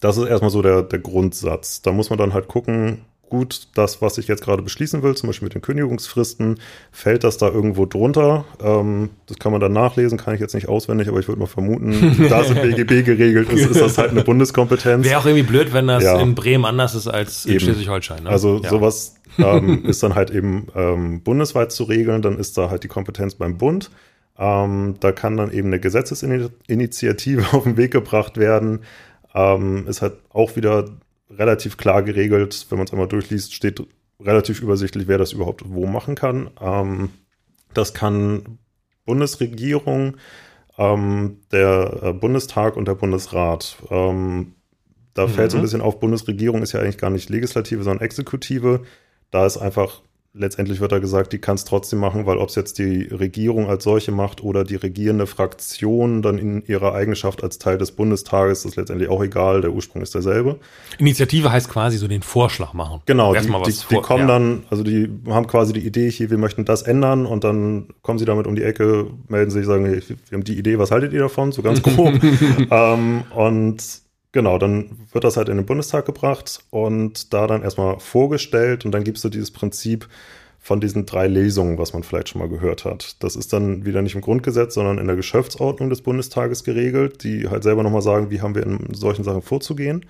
Das 0.00 0.16
ist 0.16 0.26
erstmal 0.26 0.50
so 0.50 0.62
der, 0.62 0.82
der 0.82 0.98
Grundsatz. 0.98 1.82
Da 1.82 1.92
muss 1.92 2.10
man 2.10 2.18
dann 2.18 2.32
halt 2.32 2.48
gucken, 2.48 3.02
gut, 3.28 3.68
das, 3.74 4.00
was 4.00 4.16
ich 4.18 4.28
jetzt 4.28 4.42
gerade 4.42 4.62
beschließen 4.62 5.02
will, 5.02 5.14
zum 5.14 5.28
Beispiel 5.28 5.46
mit 5.46 5.54
den 5.54 5.62
Kündigungsfristen, 5.62 6.58
fällt 6.90 7.24
das 7.24 7.36
da 7.36 7.48
irgendwo 7.48 7.84
drunter? 7.84 8.44
Ähm, 8.62 9.10
das 9.26 9.38
kann 9.38 9.52
man 9.52 9.60
dann 9.60 9.72
nachlesen, 9.72 10.18
kann 10.18 10.34
ich 10.34 10.40
jetzt 10.40 10.54
nicht 10.54 10.68
auswendig, 10.68 11.08
aber 11.08 11.20
ich 11.20 11.28
würde 11.28 11.40
mal 11.40 11.46
vermuten, 11.46 12.26
da 12.30 12.42
es 12.42 12.50
im 12.50 12.56
BGB 12.56 13.04
geregelt 13.04 13.50
ist, 13.50 13.70
ist 13.70 13.80
das 13.80 13.98
halt 13.98 14.10
eine 14.10 14.24
Bundeskompetenz. 14.24 15.06
Wäre 15.06 15.20
auch 15.20 15.26
irgendwie 15.26 15.44
blöd, 15.44 15.72
wenn 15.72 15.86
das 15.86 16.02
ja. 16.02 16.18
in 16.18 16.34
Bremen 16.34 16.64
anders 16.64 16.94
ist 16.94 17.08
als 17.08 17.44
in 17.44 17.60
Schleswig-Holstein. 17.60 18.24
Ne? 18.24 18.30
Also 18.30 18.60
ja. 18.62 18.70
sowas 18.70 19.16
ähm, 19.38 19.84
ist 19.84 20.02
dann 20.02 20.14
halt 20.14 20.30
eben 20.30 20.68
ähm, 20.74 21.22
bundesweit 21.22 21.72
zu 21.72 21.84
regeln, 21.84 22.22
dann 22.22 22.38
ist 22.38 22.56
da 22.56 22.70
halt 22.70 22.84
die 22.84 22.88
Kompetenz 22.88 23.34
beim 23.34 23.58
Bund. 23.58 23.90
Ähm, 24.38 24.96
da 25.00 25.12
kann 25.12 25.36
dann 25.36 25.52
eben 25.52 25.68
eine 25.68 25.80
Gesetzesinitiative 25.80 27.46
auf 27.52 27.64
den 27.64 27.76
Weg 27.76 27.92
gebracht 27.92 28.36
werden. 28.36 28.80
Ähm, 29.34 29.86
ist 29.86 30.02
halt 30.02 30.14
auch 30.30 30.56
wieder 30.56 30.90
relativ 31.30 31.76
klar 31.76 32.02
geregelt. 32.02 32.66
Wenn 32.68 32.78
man 32.78 32.86
es 32.86 32.92
einmal 32.92 33.08
durchliest, 33.08 33.54
steht 33.54 33.82
relativ 34.20 34.60
übersichtlich, 34.60 35.08
wer 35.08 35.18
das 35.18 35.32
überhaupt 35.32 35.62
wo 35.66 35.86
machen 35.86 36.14
kann. 36.14 36.50
Ähm, 36.60 37.10
das 37.72 37.94
kann 37.94 38.58
Bundesregierung, 39.04 40.16
ähm, 40.78 41.38
der 41.52 42.00
äh, 42.02 42.12
Bundestag 42.12 42.76
und 42.76 42.88
der 42.88 42.94
Bundesrat. 42.94 43.76
Ähm, 43.90 44.54
da 45.14 45.26
mhm. 45.26 45.30
fällt 45.30 45.50
so 45.50 45.58
ein 45.58 45.62
bisschen 45.62 45.80
auf, 45.80 46.00
Bundesregierung 46.00 46.62
ist 46.62 46.72
ja 46.72 46.80
eigentlich 46.80 46.98
gar 46.98 47.10
nicht 47.10 47.30
Legislative, 47.30 47.82
sondern 47.82 48.04
Exekutive. 48.04 48.82
Da 49.30 49.46
ist 49.46 49.58
einfach 49.58 50.02
letztendlich 50.36 50.80
wird 50.80 50.90
da 50.90 50.98
gesagt, 50.98 51.32
die 51.32 51.38
kann 51.38 51.54
es 51.54 51.64
trotzdem 51.64 52.00
machen, 52.00 52.26
weil 52.26 52.38
ob 52.38 52.48
es 52.48 52.56
jetzt 52.56 52.78
die 52.78 53.04
Regierung 53.04 53.68
als 53.68 53.84
solche 53.84 54.10
macht 54.10 54.42
oder 54.42 54.64
die 54.64 54.74
regierende 54.74 55.26
Fraktion 55.26 56.22
dann 56.22 56.38
in 56.38 56.66
ihrer 56.66 56.92
Eigenschaft 56.92 57.44
als 57.44 57.58
Teil 57.58 57.78
des 57.78 57.92
Bundestages, 57.92 58.64
ist 58.64 58.74
letztendlich 58.74 59.08
auch 59.08 59.22
egal, 59.22 59.60
der 59.60 59.70
Ursprung 59.70 60.02
ist 60.02 60.14
derselbe. 60.14 60.58
Initiative 60.98 61.52
heißt 61.52 61.70
quasi 61.70 61.98
so 61.98 62.08
den 62.08 62.22
Vorschlag 62.22 62.72
machen. 62.72 63.00
Genau, 63.06 63.32
die, 63.32 63.40
die, 63.40 63.72
die, 63.90 63.96
kommen 63.96 64.22
ja. 64.22 64.26
dann, 64.26 64.64
also 64.70 64.82
die 64.82 65.08
haben 65.28 65.46
quasi 65.46 65.72
die 65.72 65.86
Idee, 65.86 66.10
hier, 66.10 66.30
wir 66.30 66.38
möchten 66.38 66.64
das 66.64 66.82
ändern 66.82 67.26
und 67.26 67.44
dann 67.44 67.88
kommen 68.02 68.18
sie 68.18 68.24
damit 68.24 68.48
um 68.48 68.56
die 68.56 68.64
Ecke, 68.64 69.06
melden 69.28 69.52
sich, 69.52 69.64
sagen, 69.64 69.84
wir 69.84 70.02
haben 70.32 70.44
die 70.44 70.58
Idee, 70.58 70.78
was 70.80 70.90
haltet 70.90 71.12
ihr 71.12 71.20
davon? 71.20 71.52
So 71.52 71.62
ganz 71.62 71.80
grob. 71.82 72.12
ähm, 72.70 73.22
und 73.34 74.03
Genau, 74.34 74.58
dann 74.58 74.90
wird 75.12 75.22
das 75.22 75.36
halt 75.36 75.48
in 75.48 75.58
den 75.58 75.64
Bundestag 75.64 76.06
gebracht 76.06 76.58
und 76.70 77.32
da 77.32 77.46
dann 77.46 77.62
erstmal 77.62 78.00
vorgestellt 78.00 78.84
und 78.84 78.90
dann 78.90 79.04
gibt 79.04 79.18
es 79.18 79.22
so 79.22 79.28
dieses 79.28 79.52
Prinzip 79.52 80.08
von 80.58 80.80
diesen 80.80 81.06
drei 81.06 81.28
Lesungen, 81.28 81.78
was 81.78 81.92
man 81.92 82.02
vielleicht 82.02 82.30
schon 82.30 82.40
mal 82.40 82.48
gehört 82.48 82.84
hat. 82.84 83.22
Das 83.22 83.36
ist 83.36 83.52
dann 83.52 83.86
wieder 83.86 84.02
nicht 84.02 84.16
im 84.16 84.22
Grundgesetz, 84.22 84.74
sondern 84.74 84.98
in 84.98 85.06
der 85.06 85.14
Geschäftsordnung 85.14 85.88
des 85.88 86.02
Bundestages 86.02 86.64
geregelt, 86.64 87.22
die 87.22 87.48
halt 87.48 87.62
selber 87.62 87.84
nochmal 87.84 88.02
sagen, 88.02 88.30
wie 88.30 88.40
haben 88.40 88.56
wir 88.56 88.64
in 88.64 88.92
solchen 88.92 89.22
Sachen 89.22 89.40
vorzugehen. 89.40 90.04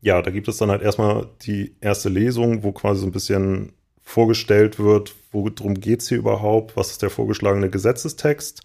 Ja, 0.00 0.22
da 0.22 0.30
gibt 0.30 0.46
es 0.46 0.58
dann 0.58 0.70
halt 0.70 0.82
erstmal 0.82 1.26
die 1.42 1.74
erste 1.80 2.10
Lesung, 2.10 2.62
wo 2.62 2.70
quasi 2.70 3.00
so 3.00 3.06
ein 3.06 3.12
bisschen 3.12 3.72
vorgestellt 4.00 4.78
wird, 4.78 5.12
worum 5.32 5.74
geht 5.74 6.02
es 6.02 6.08
hier 6.08 6.18
überhaupt, 6.18 6.76
was 6.76 6.92
ist 6.92 7.02
der 7.02 7.10
vorgeschlagene 7.10 7.68
Gesetzestext 7.68 8.62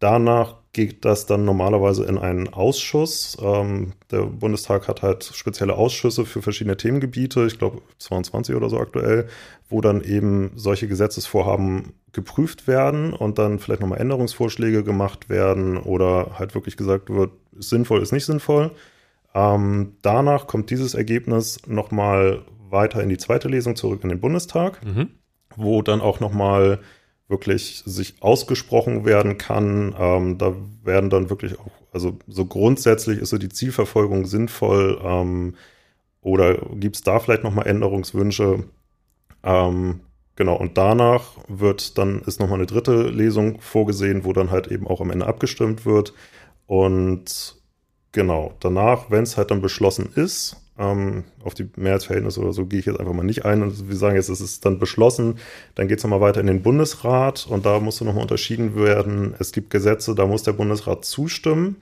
Danach 0.00 0.56
geht 0.72 1.04
das 1.04 1.26
dann 1.26 1.44
normalerweise 1.44 2.04
in 2.04 2.16
einen 2.16 2.48
Ausschuss. 2.48 3.36
Ähm, 3.40 3.92
der 4.10 4.22
Bundestag 4.22 4.88
hat 4.88 5.02
halt 5.02 5.24
spezielle 5.24 5.74
Ausschüsse 5.74 6.24
für 6.24 6.42
verschiedene 6.42 6.76
Themengebiete, 6.76 7.46
ich 7.46 7.58
glaube 7.58 7.82
22 7.98 8.54
oder 8.54 8.70
so 8.70 8.78
aktuell, 8.78 9.28
wo 9.68 9.80
dann 9.80 10.02
eben 10.02 10.52
solche 10.54 10.88
Gesetzesvorhaben 10.88 11.92
geprüft 12.12 12.66
werden 12.66 13.12
und 13.12 13.38
dann 13.38 13.58
vielleicht 13.58 13.82
nochmal 13.82 14.00
Änderungsvorschläge 14.00 14.82
gemacht 14.82 15.28
werden 15.28 15.76
oder 15.76 16.38
halt 16.38 16.54
wirklich 16.54 16.76
gesagt 16.76 17.10
wird, 17.10 17.32
ist 17.58 17.68
sinnvoll, 17.68 18.00
ist 18.02 18.12
nicht 18.12 18.24
sinnvoll. 18.24 18.70
Ähm, 19.34 19.96
danach 20.02 20.46
kommt 20.46 20.70
dieses 20.70 20.94
Ergebnis 20.94 21.60
nochmal 21.66 22.42
weiter 22.70 23.02
in 23.02 23.10
die 23.10 23.18
zweite 23.18 23.48
Lesung 23.48 23.76
zurück 23.76 24.02
in 24.02 24.08
den 24.08 24.20
Bundestag, 24.20 24.84
mhm. 24.84 25.10
wo 25.56 25.82
dann 25.82 26.00
auch 26.00 26.20
nochmal 26.20 26.80
wirklich 27.30 27.82
sich 27.86 28.16
ausgesprochen 28.20 29.04
werden 29.04 29.38
kann. 29.38 29.94
Ähm, 29.98 30.38
da 30.38 30.54
werden 30.82 31.10
dann 31.10 31.30
wirklich 31.30 31.58
auch, 31.58 31.70
also 31.92 32.18
so 32.26 32.44
grundsätzlich 32.44 33.18
ist 33.18 33.30
so 33.30 33.38
die 33.38 33.48
Zielverfolgung 33.48 34.26
sinnvoll 34.26 35.00
ähm, 35.02 35.54
oder 36.20 36.56
gibt 36.74 36.96
es 36.96 37.02
da 37.02 37.18
vielleicht 37.18 37.44
nochmal 37.44 37.66
Änderungswünsche? 37.66 38.64
Ähm, 39.42 40.00
genau, 40.36 40.56
und 40.56 40.76
danach 40.76 41.36
wird 41.48 41.96
dann 41.96 42.20
ist 42.22 42.40
nochmal 42.40 42.58
eine 42.58 42.66
dritte 42.66 43.08
Lesung 43.08 43.60
vorgesehen, 43.60 44.24
wo 44.24 44.32
dann 44.32 44.50
halt 44.50 44.66
eben 44.68 44.86
auch 44.86 45.00
am 45.00 45.10
Ende 45.10 45.26
abgestimmt 45.26 45.86
wird. 45.86 46.12
Und 46.66 47.56
genau, 48.12 48.54
danach, 48.60 49.10
wenn 49.10 49.22
es 49.22 49.36
halt 49.36 49.50
dann 49.50 49.62
beschlossen 49.62 50.10
ist, 50.14 50.56
ähm, 50.80 51.24
auf 51.44 51.54
die 51.54 51.68
Mehrheitsverhältnisse 51.76 52.40
oder 52.40 52.52
so 52.52 52.66
gehe 52.66 52.80
ich 52.80 52.86
jetzt 52.86 52.98
einfach 52.98 53.12
mal 53.12 53.22
nicht 53.22 53.44
ein. 53.44 53.62
Und 53.62 53.88
wir 53.88 53.96
sagen 53.96 54.16
jetzt, 54.16 54.30
es 54.30 54.40
ist 54.40 54.64
dann 54.64 54.78
beschlossen. 54.78 55.38
Dann 55.74 55.86
geht 55.86 55.98
es 55.98 56.04
nochmal 56.04 56.22
weiter 56.22 56.40
in 56.40 56.46
den 56.46 56.62
Bundesrat 56.62 57.46
und 57.48 57.66
da 57.66 57.78
musste 57.78 58.04
nochmal 58.04 58.22
unterschieden 58.22 58.74
werden. 58.74 59.34
Es 59.38 59.52
gibt 59.52 59.70
Gesetze, 59.70 60.14
da 60.14 60.26
muss 60.26 60.42
der 60.42 60.54
Bundesrat 60.54 61.04
zustimmen. 61.04 61.76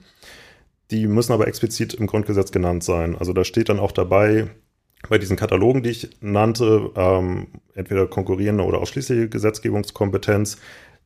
Die 0.91 1.07
müssen 1.07 1.31
aber 1.31 1.47
explizit 1.47 1.93
im 1.93 2.07
Grundgesetz 2.07 2.51
genannt 2.51 2.83
sein. 2.83 3.15
Also 3.15 3.31
da 3.31 3.43
steht 3.43 3.69
dann 3.69 3.79
auch 3.79 3.91
dabei, 3.91 4.47
bei 5.07 5.17
diesen 5.17 5.37
Katalogen, 5.37 5.81
die 5.81 5.91
ich 5.91 6.09
nannte, 6.19 6.91
ähm, 6.95 7.47
entweder 7.73 8.05
konkurrierende 8.07 8.65
oder 8.65 8.79
ausschließliche 8.79 9.29
Gesetzgebungskompetenz, 9.29 10.57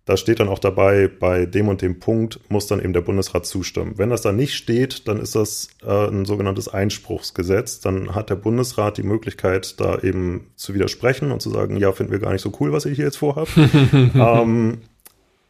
da 0.05 0.17
steht 0.17 0.41
dann 0.41 0.49
auch 0.49 0.59
dabei, 0.59 1.07
bei 1.07 1.45
dem 1.45 1.69
und 1.69 1.81
dem 1.81 1.99
Punkt 1.99 2.39
muss 2.49 2.67
dann 2.67 2.81
eben 2.81 2.91
der 2.91 3.01
Bundesrat 3.01 3.45
zustimmen. 3.45 3.93
Wenn 3.97 4.09
das 4.09 4.21
da 4.21 4.33
nicht 4.33 4.55
steht, 4.55 5.07
dann 5.07 5.19
ist 5.19 5.35
das 5.35 5.69
äh, 5.85 6.07
ein 6.07 6.25
sogenanntes 6.25 6.67
Einspruchsgesetz. 6.67 7.79
Dann 7.79 8.13
hat 8.13 8.29
der 8.29 8.35
Bundesrat 8.35 8.97
die 8.97 9.03
Möglichkeit, 9.03 9.79
da 9.79 9.99
eben 9.99 10.51
zu 10.55 10.73
widersprechen 10.73 11.31
und 11.31 11.41
zu 11.41 11.49
sagen, 11.49 11.77
ja, 11.77 11.93
finden 11.93 12.11
wir 12.11 12.19
gar 12.19 12.33
nicht 12.33 12.41
so 12.41 12.51
cool, 12.59 12.73
was 12.73 12.85
ihr 12.85 12.91
hier 12.91 13.05
jetzt 13.05 13.17
vorhabt. 13.17 13.51
ähm, 13.93 14.81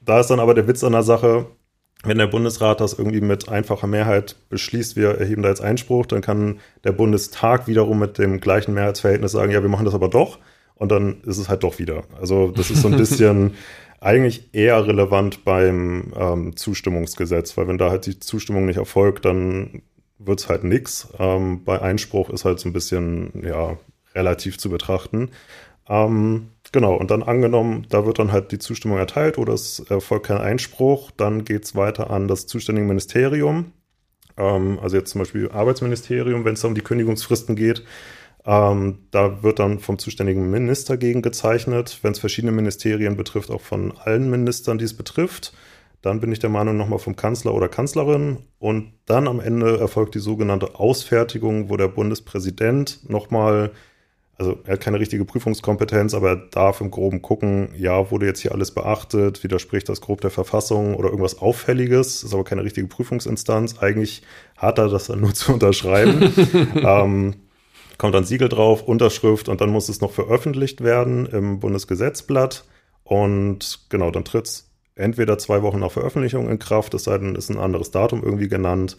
da 0.02 0.20
ist 0.20 0.30
dann 0.30 0.40
aber 0.40 0.54
der 0.54 0.68
Witz 0.68 0.84
an 0.84 0.92
der 0.92 1.04
Sache, 1.04 1.48
wenn 2.04 2.18
der 2.18 2.28
Bundesrat 2.28 2.80
das 2.80 2.94
irgendwie 2.94 3.22
mit 3.22 3.50
einfacher 3.50 3.88
Mehrheit 3.88 4.36
beschließt, 4.50 4.96
wir 4.96 5.18
erheben 5.18 5.42
da 5.42 5.50
jetzt 5.50 5.62
Einspruch, 5.62 6.06
dann 6.06 6.22
kann 6.22 6.60
der 6.84 6.92
Bundestag 6.92 7.68
wiederum 7.68 7.98
mit 7.98 8.18
dem 8.18 8.40
gleichen 8.40 8.74
Mehrheitsverhältnis 8.74 9.32
sagen, 9.32 9.52
ja, 9.52 9.64
wir 9.64 9.70
machen 9.70 9.86
das 9.86 9.96
aber 9.96 10.10
doch. 10.10 10.38
Und 10.76 10.92
dann 10.92 11.22
ist 11.22 11.38
es 11.38 11.48
halt 11.48 11.64
doch 11.64 11.80
wieder. 11.80 12.04
Also 12.20 12.52
das 12.52 12.70
ist 12.70 12.82
so 12.82 12.90
ein 12.90 12.98
bisschen 12.98 13.54
eigentlich 14.04 14.54
eher 14.54 14.86
relevant 14.88 15.46
beim 15.46 16.14
ähm, 16.16 16.56
Zustimmungsgesetz, 16.56 17.58
weil 17.58 17.68
wenn 17.68 17.78
da 17.78 17.90
halt 17.90 18.06
die 18.06 18.20
Zustimmung 18.20 18.66
nicht 18.66 18.78
erfolgt, 18.78 19.26
dann 19.26 19.82
wird 20.20 20.40
es 20.42 20.50
halt 20.50 20.64
nix. 20.64 21.10
Ähm, 21.20 21.64
bei 21.64 21.82
Einspruch 21.82 22.30
ist 22.30 22.46
halt 22.46 22.60
so 22.60 22.70
ein 22.70 22.74
bisschen, 22.74 23.44
ja, 23.46 23.78
relativ 24.16 24.58
zu 24.58 24.70
betrachten. 24.70 25.32
Ähm, 25.88 26.50
Genau, 26.74 26.96
und 26.96 27.12
dann 27.12 27.22
angenommen, 27.22 27.86
da 27.90 28.04
wird 28.04 28.18
dann 28.18 28.32
halt 28.32 28.52
die 28.52 28.58
Zustimmung 28.58 28.98
erteilt 28.98 29.38
oder 29.38 29.54
es 29.54 29.80
erfolgt 29.80 30.26
kein 30.26 30.40
Einspruch, 30.40 31.12
dann 31.12 31.46
geht 31.46 31.66
es 31.66 31.76
weiter 31.76 32.10
an 32.10 32.28
das 32.28 32.48
zuständige 32.48 32.88
Ministerium. 32.88 33.74
Ähm, 34.38 34.80
also 34.82 34.98
jetzt 34.98 35.12
zum 35.12 35.20
Beispiel 35.20 35.52
Arbeitsministerium, 35.52 36.46
wenn 36.46 36.56
es 36.56 36.64
um 36.64 36.74
die 36.74 36.82
Kündigungsfristen 36.82 37.56
geht. 37.56 37.84
Ähm, 38.46 39.00
da 39.12 39.42
wird 39.44 39.60
dann 39.60 39.80
vom 39.80 39.98
zuständigen 39.98 40.50
Minister 40.50 40.98
gegengezeichnet, 40.98 42.00
wenn 42.02 42.12
es 42.12 42.20
verschiedene 42.20 42.52
Ministerien 42.52 43.16
betrifft, 43.16 43.50
auch 43.52 43.62
von 43.62 43.94
allen 43.98 44.30
Ministern, 44.30 44.78
die 44.78 44.86
es 44.86 44.96
betrifft. 44.96 45.54
Dann 46.02 46.20
bin 46.20 46.34
ich 46.34 46.40
der 46.40 46.50
Meinung 46.50 46.76
nochmal 46.76 47.00
vom 47.00 47.16
Kanzler 47.16 47.54
oder 47.54 47.70
Kanzlerin. 47.70 48.40
Und 48.60 48.92
dann 49.06 49.28
am 49.28 49.40
Ende 49.40 49.80
erfolgt 49.80 50.16
die 50.16 50.20
sogenannte 50.20 50.76
Ausfertigung, 50.76 51.70
wo 51.70 51.78
der 51.78 51.88
Bundespräsident 51.88 53.10
nochmal 53.10 53.72
also 54.38 54.60
er 54.66 54.74
hat 54.74 54.82
keine 54.82 55.00
richtige 55.00 55.26
Prüfungskompetenz, 55.26 56.14
aber 56.14 56.30
er 56.30 56.36
darf 56.36 56.82
im 56.82 56.90
Groben 56.90 57.22
gucken, 57.22 57.70
ja, 57.78 58.10
wurde 58.10 58.26
jetzt 58.26 58.40
hier 58.42 58.52
alles 58.52 58.72
beachtet, 58.72 59.44
widerspricht 59.44 59.88
das 59.90 60.02
grob 60.02 60.22
der 60.22 60.32
Verfassung 60.32 60.96
oder 60.96 61.10
irgendwas 61.10 61.40
Auffälliges, 61.40 62.24
ist 62.24 62.34
aber 62.34 62.44
keine 62.44 62.64
richtige 62.64 62.88
Prüfungsinstanz. 62.88 63.78
Eigentlich 63.80 64.24
hat 64.58 64.80
er 64.80 64.90
das 64.90 65.08
dann 65.08 65.22
nur 65.22 65.34
zu 65.36 65.54
unterschreiben. 65.54 66.34
ähm, 66.76 67.36
kommt 68.04 68.16
dann 68.16 68.26
Siegel 68.26 68.50
drauf, 68.50 68.84
Unterschrift 68.84 69.48
und 69.48 69.62
dann 69.62 69.70
muss 69.70 69.88
es 69.88 70.02
noch 70.02 70.12
veröffentlicht 70.12 70.84
werden 70.84 71.26
im 71.26 71.62
Bundesgesetzblatt. 71.62 72.66
Und 73.06 73.80
genau, 73.88 74.12
dann 74.12 74.26
tritt 74.26 74.46
es 74.46 74.70
entweder 74.96 75.38
zwei 75.38 75.62
Wochen 75.62 75.80
nach 75.80 75.90
Veröffentlichung 75.90 76.50
in 76.50 76.60
Kraft, 76.60 76.94
es 76.96 77.06
sei 77.06 77.18
denn, 77.18 77.36
ist 77.36 77.50
ein 77.50 77.58
anderes 77.58 77.92
Datum 77.92 78.22
irgendwie 78.22 78.50
genannt. 78.50 78.98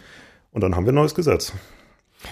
Und 0.53 0.63
dann 0.63 0.75
haben 0.75 0.87
wir 0.87 0.93
ein 0.93 0.95
neues 0.95 1.15
Gesetz. 1.15 1.53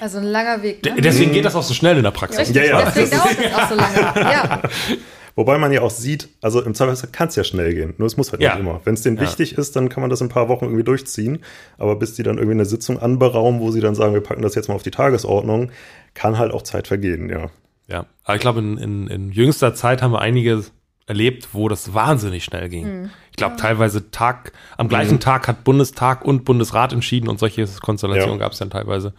Also 0.00 0.16
ein 0.16 0.24
langer 0.24 0.62
Weg. 0.62 0.82
Ne? 0.82 0.94
Deswegen 1.02 1.32
geht 1.32 1.44
das 1.44 1.54
auch 1.56 1.62
so 1.62 1.74
schnell 1.74 1.98
in 1.98 2.04
der 2.04 2.10
Praxis. 2.10 2.48
Ja, 2.54 2.64
ja. 2.64 2.84
Deswegen 2.86 3.10
dauert 3.10 3.38
das 3.38 3.54
auch 3.54 3.68
so 3.68 3.74
lange. 3.74 4.32
Ja. 4.32 4.62
Wobei 5.34 5.58
man 5.58 5.72
ja 5.72 5.80
auch 5.82 5.90
sieht, 5.90 6.28
also 6.40 6.62
im 6.62 6.74
Zweifelsfall 6.74 7.10
kann 7.10 7.28
es 7.28 7.36
ja 7.36 7.44
schnell 7.44 7.74
gehen. 7.74 7.94
Nur 7.98 8.06
es 8.06 8.16
muss 8.16 8.32
halt 8.32 8.42
ja. 8.42 8.50
nicht 8.50 8.60
immer. 8.60 8.80
Wenn 8.84 8.94
es 8.94 9.02
denen 9.02 9.16
ja. 9.16 9.22
wichtig 9.22 9.56
ist, 9.56 9.74
dann 9.76 9.88
kann 9.88 10.02
man 10.02 10.10
das 10.10 10.20
in 10.20 10.26
ein 10.26 10.30
paar 10.30 10.48
Wochen 10.48 10.66
irgendwie 10.66 10.84
durchziehen. 10.84 11.38
Aber 11.78 11.96
bis 11.96 12.14
die 12.14 12.22
dann 12.22 12.36
irgendwie 12.36 12.54
eine 12.54 12.66
Sitzung 12.66 12.98
anberaumen, 12.98 13.60
wo 13.60 13.70
sie 13.70 13.80
dann 13.80 13.94
sagen, 13.94 14.14
wir 14.14 14.20
packen 14.20 14.42
das 14.42 14.54
jetzt 14.54 14.68
mal 14.68 14.74
auf 14.74 14.82
die 14.82 14.90
Tagesordnung, 14.90 15.70
kann 16.14 16.38
halt 16.38 16.52
auch 16.52 16.62
Zeit 16.62 16.86
vergehen, 16.86 17.28
ja. 17.28 17.50
Ja, 17.88 18.06
aber 18.24 18.36
ich 18.36 18.40
glaube, 18.40 18.60
in, 18.60 18.78
in, 18.78 19.06
in 19.08 19.32
jüngster 19.32 19.74
Zeit 19.74 20.02
haben 20.02 20.12
wir 20.12 20.20
einige 20.20 20.64
erlebt, 21.06 21.48
wo 21.52 21.68
das 21.68 21.94
wahnsinnig 21.94 22.44
schnell 22.44 22.68
ging. 22.68 23.02
Mhm. 23.02 23.10
Ich 23.30 23.36
glaube, 23.36 23.56
ja. 23.56 23.60
teilweise 23.60 24.10
Tag, 24.10 24.52
am 24.76 24.88
gleichen 24.88 25.14
mhm. 25.14 25.20
Tag 25.20 25.48
hat 25.48 25.64
Bundestag 25.64 26.24
und 26.24 26.44
Bundesrat 26.44 26.92
entschieden 26.92 27.28
und 27.28 27.38
solche 27.38 27.66
Konstellationen 27.80 28.38
ja. 28.38 28.44
gab 28.44 28.52
es 28.52 28.58
dann 28.58 28.70
teilweise. 28.70 29.14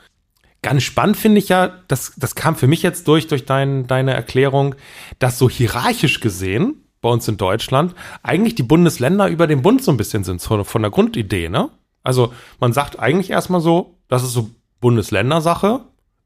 Ganz 0.63 0.81
spannend 0.83 1.17
finde 1.17 1.39
ich 1.39 1.49
ja, 1.49 1.83
das, 1.87 2.13
das 2.17 2.33
kam 2.33 2.55
für 2.55 2.67
mich 2.67 2.81
jetzt 2.81 3.07
durch, 3.07 3.27
durch 3.27 3.45
dein, 3.45 3.85
deine 3.85 4.13
Erklärung, 4.13 4.75
dass 5.19 5.37
so 5.37 5.49
hierarchisch 5.49 6.21
gesehen 6.21 6.87
bei 7.01 7.09
uns 7.09 7.27
in 7.27 7.37
Deutschland 7.37 7.93
eigentlich 8.23 8.55
die 8.55 8.63
Bundesländer 8.63 9.27
über 9.27 9.45
den 9.45 9.61
Bund 9.61 9.83
so 9.83 9.91
ein 9.91 9.97
bisschen 9.97 10.23
sind, 10.23 10.41
von, 10.41 10.63
von 10.65 10.81
der 10.81 10.89
Grundidee, 10.89 11.49
ne? 11.49 11.69
Also 12.01 12.33
man 12.59 12.73
sagt 12.73 12.97
eigentlich 12.97 13.29
erstmal 13.29 13.61
so, 13.61 13.99
das 14.07 14.23
ist 14.23 14.33
so 14.33 14.49
Bundesländersache, 14.79 15.81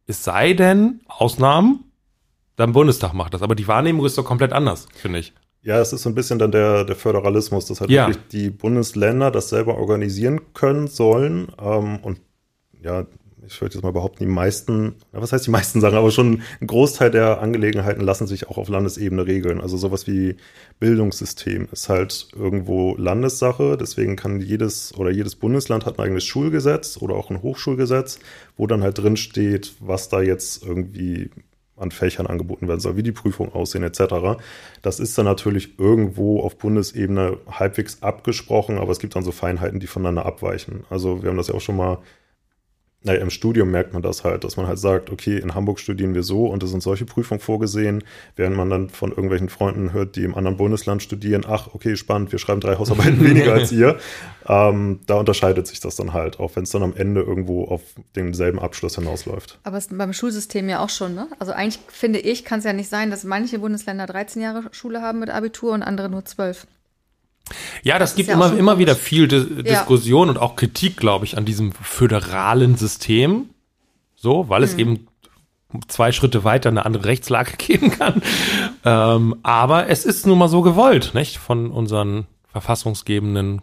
es 0.06 0.23
sei 0.23 0.54
denn, 0.54 1.02
Ausnahmen, 1.08 1.91
dann 2.56 2.73
Bundestag 2.73 3.13
macht 3.13 3.34
das. 3.34 3.41
Aber 3.41 3.56
die 3.56 3.67
Wahrnehmung 3.67 4.06
ist 4.06 4.17
doch 4.17 4.26
komplett 4.26 4.54
anders, 4.54 4.88
finde 4.93 5.19
ich. 5.19 5.34
Ja, 5.62 5.80
es 5.80 5.93
ist 5.93 6.04
so 6.04 6.10
ein 6.10 6.15
bisschen 6.15 6.39
dann 6.39 6.52
der, 6.52 6.84
der 6.86 6.95
Föderalismus, 6.95 7.65
dass 7.65 7.82
halt 7.82 7.89
ja. 7.89 8.08
wirklich 8.08 8.28
die 8.32 8.50
Bundesländer 8.50 9.32
das 9.32 9.50
selber 9.50 9.78
organisieren 9.78 10.54
können 10.54 10.88
sollen. 10.88 11.52
Ähm, 11.60 12.00
und 12.04 12.21
ja, 12.82 13.06
ich 13.48 13.62
würde 13.62 13.76
jetzt 13.76 13.84
mal 13.84 13.92
behaupten, 13.92 14.24
die 14.24 14.32
meisten, 14.32 14.96
was 15.12 15.32
heißt 15.32 15.48
die 15.48 15.52
meisten 15.52 15.82
Sachen, 15.82 15.98
aber 15.98 16.12
schon 16.12 16.42
ein 16.62 16.68
Großteil 16.68 17.12
der 17.12 17.42
Angelegenheiten 17.42 18.02
lassen 18.02 18.28
sich 18.28 18.48
auch 18.48 18.58
auf 18.58 18.70
Landesebene 18.70 19.26
regeln. 19.26 19.62
Also 19.62 19.78
sowas 19.78 20.08
wie 20.08 20.36
Bildungssystem 20.80 21.68
ist 21.72 21.90
halt 21.90 22.28
irgendwo 22.36 22.96
Landessache. 22.98 23.78
Deswegen 23.80 24.16
kann 24.16 24.42
jedes 24.42 24.96
oder 24.96 25.10
jedes 25.10 25.36
Bundesland 25.36 25.86
hat 25.86 25.98
ein 25.98 26.04
eigenes 26.04 26.26
Schulgesetz 26.26 26.98
oder 26.98 27.16
auch 27.16 27.30
ein 27.30 27.42
Hochschulgesetz, 27.42 28.20
wo 28.58 28.68
dann 28.68 28.84
halt 28.84 28.98
drin 28.98 29.18
steht, 29.18 29.74
was 29.80 30.10
da 30.10 30.22
jetzt 30.22 30.64
irgendwie 30.64 31.30
an 31.78 31.92
Fächern 31.92 32.28
angeboten 32.28 32.68
werden 32.68 32.80
soll, 32.80 32.98
wie 32.98 33.04
die 33.04 33.12
Prüfung 33.12 33.54
aussehen 33.54 33.84
etc. 33.84 34.40
Das 34.82 35.00
ist 35.00 35.18
dann 35.18 35.26
natürlich 35.26 35.80
irgendwo 35.80 36.42
auf 36.42 36.58
Bundesebene 36.58 37.38
halbwegs 37.50 38.02
abgesprochen, 38.02 38.78
aber 38.80 38.92
es 38.92 39.00
gibt 39.00 39.16
dann 39.16 39.24
so 39.24 39.32
Feinheiten, 39.32 39.80
die 39.80 39.88
voneinander 39.88 40.26
abweichen. 40.26 40.86
Also 40.90 41.22
wir 41.22 41.30
haben 41.30 41.38
das 41.38 41.48
ja 41.48 41.54
auch 41.54 41.62
schon 41.62 41.78
mal 41.78 42.00
naja, 43.04 43.22
im 43.22 43.30
Studium 43.30 43.70
merkt 43.70 43.94
man 43.94 44.02
das 44.02 44.24
halt, 44.24 44.44
dass 44.44 44.58
man 44.58 44.68
halt 44.68 44.80
sagt, 44.80 45.12
okay, 45.12 45.38
in 45.38 45.54
Hamburg 45.54 45.80
studieren 45.80 46.16
wir 46.16 46.24
so 46.24 46.48
und 46.48 46.64
es 46.64 46.72
sind 46.72 46.82
solche 46.82 47.06
Prüfungen 47.06 47.40
vorgesehen, 47.40 48.04
während 48.36 48.58
man 48.58 48.70
dann 48.70 48.90
von 48.90 49.12
irgendwelchen 49.12 49.50
Freunden 49.50 49.94
hört, 49.94 50.16
die 50.16 50.24
im 50.24 50.36
anderen 50.36 50.58
Bundesland 50.58 51.04
studieren, 51.04 51.46
ach, 51.48 51.70
okay, 51.74 51.96
spannend, 51.96 52.32
wir 52.32 52.40
schreiben 52.40 52.60
drei 52.60 52.76
Hausarbeiten 52.76 53.24
weniger 53.24 53.54
als 53.54 53.72
ihr. 53.72 53.98
Ähm, 54.48 55.00
da 55.06 55.16
unterscheidet 55.16 55.68
sich 55.68 55.80
das 55.80 55.96
dann 55.96 56.14
halt, 56.14 56.40
auch 56.40 56.56
wenn 56.56 56.64
es 56.64 56.72
dann 56.72 56.84
am 56.84 56.96
Ende 56.96 57.22
irgendwo 57.22 57.66
auf 57.66 57.82
denselben 58.16 58.60
Abschluss 58.60 58.96
hinausläuft. 58.96 59.60
Aber 59.64 59.78
es 59.78 59.86
ist 59.86 59.98
beim 59.98 60.14
Schulsystem 60.14 60.68
ja 60.68 60.84
auch 60.84 60.90
schon, 60.90 61.14
ne? 61.14 61.28
Also 61.40 61.54
eigentlich 61.54 61.80
finde 61.90 62.20
ich, 62.20 62.46
kann 62.46 62.60
es 62.60 62.66
ja 62.66 62.74
nicht 62.74 62.90
sein, 62.90 63.12
dass 63.12 63.24
manche 63.24 63.60
Bundesländer 63.60 64.08
13 64.08 64.42
Jahre 64.42 64.64
Schule 64.72 65.02
haben 65.02 65.20
mit 65.20 65.30
Abitur 65.30 65.74
und 65.74 65.84
andere 65.84 66.10
nur 66.10 66.26
12. 66.26 66.66
Ja, 67.84 68.00
das, 68.00 68.12
das 68.12 68.16
gibt 68.18 68.30
ja 68.30 68.36
immer, 68.36 68.58
immer 68.58 68.78
wieder 68.80 68.96
viel 68.96 69.28
Di 69.28 69.64
Diskussion 69.64 70.28
ja. 70.28 70.32
und 70.32 70.38
auch 70.38 70.56
Kritik, 70.56 70.98
glaube 70.98 71.26
ich, 71.26 71.38
an 71.38 71.46
diesem 71.46 71.72
föderalen 71.72 72.76
System. 72.76 73.50
So, 74.16 74.50
weil 74.50 74.62
mhm. 74.62 74.66
es 74.66 74.74
eben 74.76 75.08
zwei 75.88 76.12
Schritte 76.12 76.44
weiter 76.44 76.70
eine 76.70 76.86
andere 76.86 77.06
Rechtslage 77.06 77.52
geben 77.58 77.92
kann. 77.92 78.22
Ähm, 78.84 79.36
aber 79.44 79.90
es 79.90 80.06
ist 80.06 80.26
nun 80.26 80.38
mal 80.38 80.50
so 80.50 80.62
gewollt, 80.62 81.12
nicht? 81.14 81.38
Von 81.38 81.72
unseren 81.72 82.26
verfassungsgebenden 82.52 83.62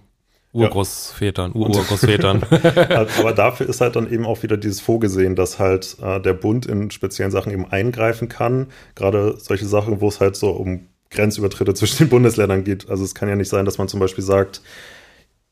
Urgroßvätern, 0.52 1.50
ja. 1.52 1.60
Urgroßvätern. 1.60 2.42
aber 3.18 3.32
dafür 3.32 3.68
ist 3.68 3.80
halt 3.80 3.96
dann 3.96 4.10
eben 4.10 4.24
auch 4.24 4.44
wieder 4.44 4.56
dieses 4.56 4.80
vorgesehen, 4.80 5.34
dass 5.34 5.58
halt 5.58 5.96
äh, 6.00 6.20
der 6.20 6.32
Bund 6.32 6.64
in 6.66 6.92
speziellen 6.92 7.32
Sachen 7.32 7.52
eben 7.52 7.66
eingreifen 7.70 8.28
kann. 8.28 8.68
Gerade 8.94 9.34
solche 9.38 9.66
Sachen, 9.66 10.00
wo 10.00 10.06
es 10.06 10.20
halt 10.20 10.36
so 10.36 10.50
um 10.50 10.86
Grenzübertritte 11.14 11.74
zwischen 11.74 11.98
den 11.98 12.08
Bundesländern 12.08 12.64
geht. 12.64 12.90
Also 12.90 13.04
es 13.04 13.14
kann 13.14 13.28
ja 13.28 13.36
nicht 13.36 13.48
sein, 13.48 13.64
dass 13.64 13.78
man 13.78 13.88
zum 13.88 14.00
Beispiel 14.00 14.24
sagt, 14.24 14.60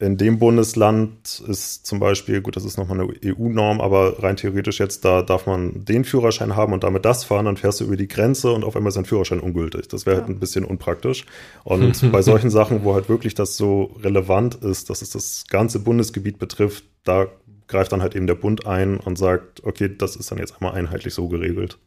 in 0.02 0.16
dem 0.16 0.40
Bundesland 0.40 1.44
ist 1.46 1.86
zum 1.86 2.00
Beispiel, 2.00 2.40
gut, 2.40 2.56
das 2.56 2.64
ist 2.64 2.76
nochmal 2.76 3.00
eine 3.00 3.14
EU-Norm, 3.24 3.80
aber 3.80 4.20
rein 4.20 4.36
theoretisch 4.36 4.80
jetzt, 4.80 5.04
da 5.04 5.22
darf 5.22 5.46
man 5.46 5.84
den 5.84 6.04
Führerschein 6.04 6.56
haben 6.56 6.72
und 6.72 6.82
damit 6.82 7.04
das 7.04 7.22
fahren, 7.22 7.44
dann 7.44 7.56
fährst 7.56 7.78
du 7.78 7.84
über 7.84 7.96
die 7.96 8.08
Grenze 8.08 8.50
und 8.50 8.64
auf 8.64 8.74
einmal 8.74 8.88
ist 8.88 8.96
dein 8.96 9.04
Führerschein 9.04 9.38
ungültig. 9.38 9.86
Das 9.86 10.04
wäre 10.04 10.16
halt 10.16 10.24
ja. 10.24 10.26
halt 10.26 10.36
ein 10.36 10.40
bisschen 10.40 10.64
unpraktisch. 10.64 11.24
Und 11.62 12.10
bei 12.10 12.20
solchen 12.20 12.50
Sachen, 12.50 12.82
wo 12.82 12.94
halt 12.94 13.08
wirklich 13.08 13.34
das 13.34 13.56
so 13.56 13.94
relevant 14.02 14.56
ist, 14.56 14.90
dass 14.90 15.02
es 15.02 15.10
das 15.10 15.44
ganze 15.48 15.78
Bundesgebiet 15.78 16.40
betrifft, 16.40 16.82
da 17.04 17.28
greift 17.68 17.92
dann 17.92 18.02
halt 18.02 18.16
eben 18.16 18.26
der 18.26 18.34
Bund 18.34 18.66
ein 18.66 18.98
und 18.98 19.16
sagt, 19.16 19.62
okay, 19.62 19.88
das 19.96 20.16
ist 20.16 20.32
dann 20.32 20.38
jetzt 20.38 20.54
einmal 20.60 20.74
einheitlich 20.74 21.14
so 21.14 21.28
geregelt. 21.28 21.78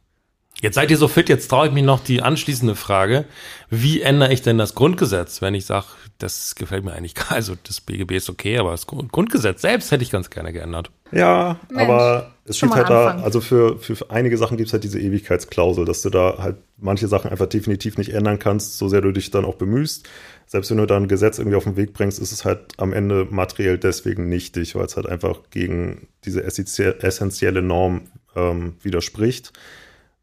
Jetzt 0.62 0.76
seid 0.76 0.90
ihr 0.90 0.98
so 0.98 1.08
fit, 1.08 1.28
jetzt 1.30 1.50
traue 1.50 1.68
ich 1.68 1.74
mich 1.74 1.84
noch 1.84 2.00
die 2.00 2.22
anschließende 2.22 2.76
Frage. 2.76 3.26
Wie 3.70 4.02
ändere 4.02 4.32
ich 4.32 4.42
denn 4.42 4.58
das 4.58 4.74
Grundgesetz, 4.74 5.42
wenn 5.42 5.54
ich 5.54 5.66
sage, 5.66 5.86
das 6.18 6.56
gefällt 6.56 6.86
mir 6.86 6.94
eigentlich 6.94 7.16
gar, 7.16 7.34
also 7.34 7.56
das 7.64 7.82
BGB 7.82 8.12
ist 8.14 8.30
okay, 8.30 8.58
aber 8.58 8.72
das 8.72 8.88
Grundgesetz 8.88 9.62
selbst 9.62 9.92
hätte 9.92 10.04
ich 10.04 10.12
ganz 10.12 10.30
gerne 10.30 10.54
geändert. 10.54 10.92
Ja, 11.12 11.60
Mensch, 11.70 11.82
aber 11.84 12.32
es 12.46 12.58
steht 12.58 12.72
halt 12.72 12.90
da, 12.90 13.18
also 13.18 13.42
für, 13.42 13.80
für 13.80 13.98
einige 14.10 14.38
Sachen 14.38 14.56
gibt 14.58 14.68
es 14.68 14.74
halt 14.74 14.84
diese 14.84 15.00
Ewigkeitsklausel, 15.00 15.84
dass 15.84 16.02
du 16.02 16.10
da 16.10 16.38
halt 16.40 16.58
manche 16.78 17.08
Sachen 17.08 17.32
einfach 17.32 17.48
definitiv 17.48 17.98
nicht 17.98 18.14
ändern 18.14 18.40
kannst, 18.40 18.78
so 18.78 18.88
sehr 18.88 19.02
du 19.02 19.12
dich 19.12 19.32
dann 19.32 19.46
auch 19.46 19.56
bemühst. 19.56 20.08
Selbst 20.48 20.72
wenn 20.72 20.78
du 20.78 20.86
da 20.86 20.96
ein 20.96 21.08
Gesetz 21.08 21.38
irgendwie 21.38 21.58
auf 21.58 21.64
den 21.64 21.76
Weg 21.76 21.94
bringst, 21.94 22.20
ist 22.20 22.32
es 22.32 22.46
halt 22.46 22.74
am 22.78 22.94
Ende 22.94 23.28
materiell 23.30 23.78
deswegen 23.78 24.30
nichtig, 24.30 24.76
weil 24.76 24.86
es 24.86 24.96
halt 24.96 25.08
einfach 25.08 25.40
gegen 25.50 26.08
diese 26.24 26.44
essentielle 26.44 27.62
Norm 27.62 28.02
ähm, 28.36 28.76
widerspricht. 28.82 29.52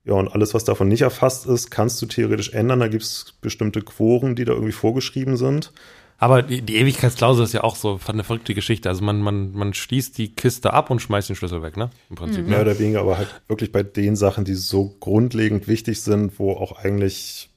Ja, 0.05 0.15
und 0.15 0.29
alles, 0.29 0.53
was 0.53 0.65
davon 0.65 0.89
nicht 0.89 1.03
erfasst 1.03 1.47
ist, 1.47 1.71
kannst 1.71 2.03
du 2.03 2.07
theoretisch 2.07 2.53
ändern. 2.53 2.81
Da 2.81 2.89
gibt 2.89 3.05
es 3.05 3.35
bestimmte 3.41 3.83
Quoren, 3.83 4.35
die 4.35 4.45
da 4.45 4.53
irgendwie 4.53 4.73
vorgeschrieben 4.73 5.37
sind. 5.37 5.73
Aber 6.19 6.43
die, 6.43 6.63
die 6.63 6.77
Ewigkeitsklausel 6.77 7.45
ist 7.45 7.53
ja 7.53 7.65
auch 7.65 7.75
so 7.75 7.99
eine 8.07 8.23
verrückte 8.23 8.55
Geschichte. 8.55 8.89
Also 8.89 9.03
man, 9.03 9.21
man, 9.21 9.53
man 9.53 9.75
schließt 9.75 10.17
die 10.19 10.35
Kiste 10.35 10.73
ab 10.73 10.91
und 10.91 11.01
schmeißt 11.01 11.29
den 11.29 11.37
Schlüssel 11.37 11.63
weg, 11.63 11.77
ne? 11.77 11.91
Im 12.11 12.17
Prinzip. 12.17 12.45
Mhm. 12.45 12.51
Mehr 12.51 12.61
oder 12.61 12.79
weniger, 12.79 13.01
aber 13.01 13.19
halt 13.19 13.29
wirklich 13.49 13.73
bei 13.73 13.83
den 13.83 14.15
Sachen, 14.15 14.45
die 14.45 14.55
so 14.55 14.95
grundlegend 15.01 15.67
wichtig 15.67 16.01
sind, 16.01 16.39
wo 16.39 16.53
auch 16.53 16.79
eigentlich 16.79 17.51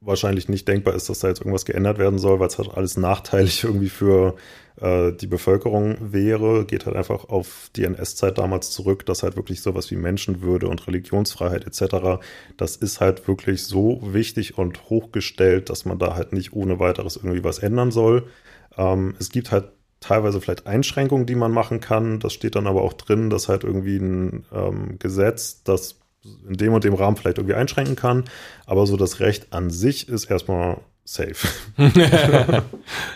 wahrscheinlich 0.00 0.48
nicht 0.48 0.68
denkbar 0.68 0.94
ist, 0.94 1.08
dass 1.08 1.20
da 1.20 1.28
jetzt 1.28 1.40
irgendwas 1.40 1.64
geändert 1.64 1.98
werden 1.98 2.18
soll, 2.18 2.38
weil 2.40 2.48
es 2.48 2.58
halt 2.58 2.70
alles 2.74 2.96
nachteilig 2.96 3.64
irgendwie 3.64 3.88
für 3.88 4.36
äh, 4.80 5.12
die 5.12 5.26
Bevölkerung 5.26 5.96
wäre, 6.00 6.64
geht 6.64 6.86
halt 6.86 6.96
einfach 6.96 7.28
auf 7.28 7.70
die 7.74 7.84
NS-Zeit 7.84 8.38
damals 8.38 8.70
zurück, 8.70 9.04
dass 9.06 9.22
halt 9.22 9.36
wirklich 9.36 9.60
sowas 9.60 9.90
wie 9.90 9.96
Menschenwürde 9.96 10.68
und 10.68 10.86
Religionsfreiheit 10.86 11.66
etc., 11.66 12.20
das 12.56 12.76
ist 12.76 13.00
halt 13.00 13.26
wirklich 13.26 13.64
so 13.64 14.00
wichtig 14.02 14.56
und 14.56 14.88
hochgestellt, 14.88 15.70
dass 15.70 15.84
man 15.84 15.98
da 15.98 16.14
halt 16.14 16.32
nicht 16.32 16.52
ohne 16.52 16.78
weiteres 16.78 17.16
irgendwie 17.16 17.44
was 17.44 17.58
ändern 17.58 17.90
soll. 17.90 18.28
Ähm, 18.76 19.14
es 19.18 19.30
gibt 19.30 19.50
halt 19.50 19.72
teilweise 20.00 20.40
vielleicht 20.40 20.66
Einschränkungen, 20.66 21.26
die 21.26 21.34
man 21.34 21.52
machen 21.52 21.80
kann. 21.80 22.20
Das 22.20 22.32
steht 22.32 22.54
dann 22.54 22.66
aber 22.66 22.82
auch 22.82 22.92
drin, 22.92 23.30
dass 23.30 23.48
halt 23.48 23.64
irgendwie 23.64 23.96
ein 23.96 24.46
ähm, 24.52 24.98
Gesetz, 24.98 25.62
das 25.64 25.98
in 26.46 26.54
dem 26.54 26.72
und 26.72 26.84
dem 26.84 26.94
Rahmen 26.94 27.16
vielleicht 27.16 27.38
irgendwie 27.38 27.54
einschränken 27.54 27.96
kann. 27.96 28.24
Aber 28.66 28.86
so 28.86 28.96
das 28.96 29.20
Recht 29.20 29.52
an 29.52 29.70
sich 29.70 30.08
ist 30.08 30.26
erstmal 30.26 30.78
safe. 31.04 31.48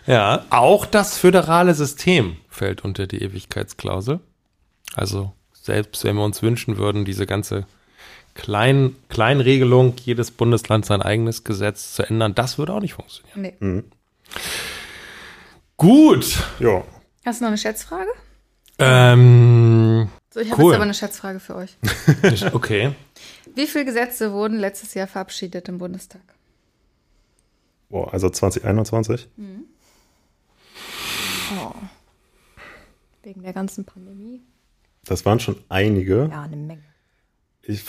ja, 0.07 0.45
auch 0.51 0.87
das 0.87 1.19
föderale 1.19 1.75
System 1.75 2.37
fällt 2.49 2.85
unter 2.85 3.07
die 3.07 3.23
Ewigkeitsklausel. 3.23 4.21
Also 4.95 5.33
selbst 5.53 6.05
wenn 6.05 6.17
wir 6.17 6.25
uns 6.25 6.43
wünschen 6.43 6.79
würden, 6.79 7.05
diese 7.05 7.27
ganze 7.27 7.67
Klein, 8.35 8.97
Kleinregelung, 9.11 9.95
jedes 10.03 10.31
Bundesland 10.31 10.87
sein 10.87 11.03
eigenes 11.03 11.45
Gesetz 11.45 11.93
zu 11.95 12.03
ändern, 12.03 12.35
das 12.35 12.57
würde 12.57 12.73
auch 12.73 12.81
nicht 12.81 12.95
funktionieren. 12.95 13.43
Nee. 13.43 13.55
Mhm. 13.61 13.85
Gut. 15.77 16.39
Ja. 16.59 16.83
Hast 17.27 17.41
du 17.41 17.45
noch 17.45 17.51
eine 17.51 17.59
Schätzfrage? 17.59 18.09
Ähm, 18.85 20.09
So, 20.33 20.41
ich 20.41 20.51
habe 20.51 20.63
Cool. 20.63 20.73
jetzt 20.73 20.77
aber 20.77 20.85
eine 20.85 20.95
Schätzfrage 20.95 21.41
für 21.41 21.57
euch. 21.57 21.77
okay. 22.53 22.95
Wie 23.55 23.67
viele 23.67 23.85
Gesetze 23.85 24.33
wurden 24.33 24.59
letztes 24.59 24.95
Jahr 24.95 25.07
verabschiedet 25.07 25.69
im 25.69 25.79
Bundestag? 25.79 26.23
Boah, 27.91 28.13
also 28.13 28.31
2021. 28.31 29.29
Oh. 31.59 31.73
Wegen 33.23 33.43
der 33.43 33.53
ganzen 33.53 33.85
Pandemie. 33.85 34.43
Das 35.05 35.27
waren 35.27 35.39
schon 35.41 35.57
einige. 35.69 36.29
Ja, 36.31 36.43
eine 36.43 36.57
Menge. 36.57 36.83
Ich 37.63 37.85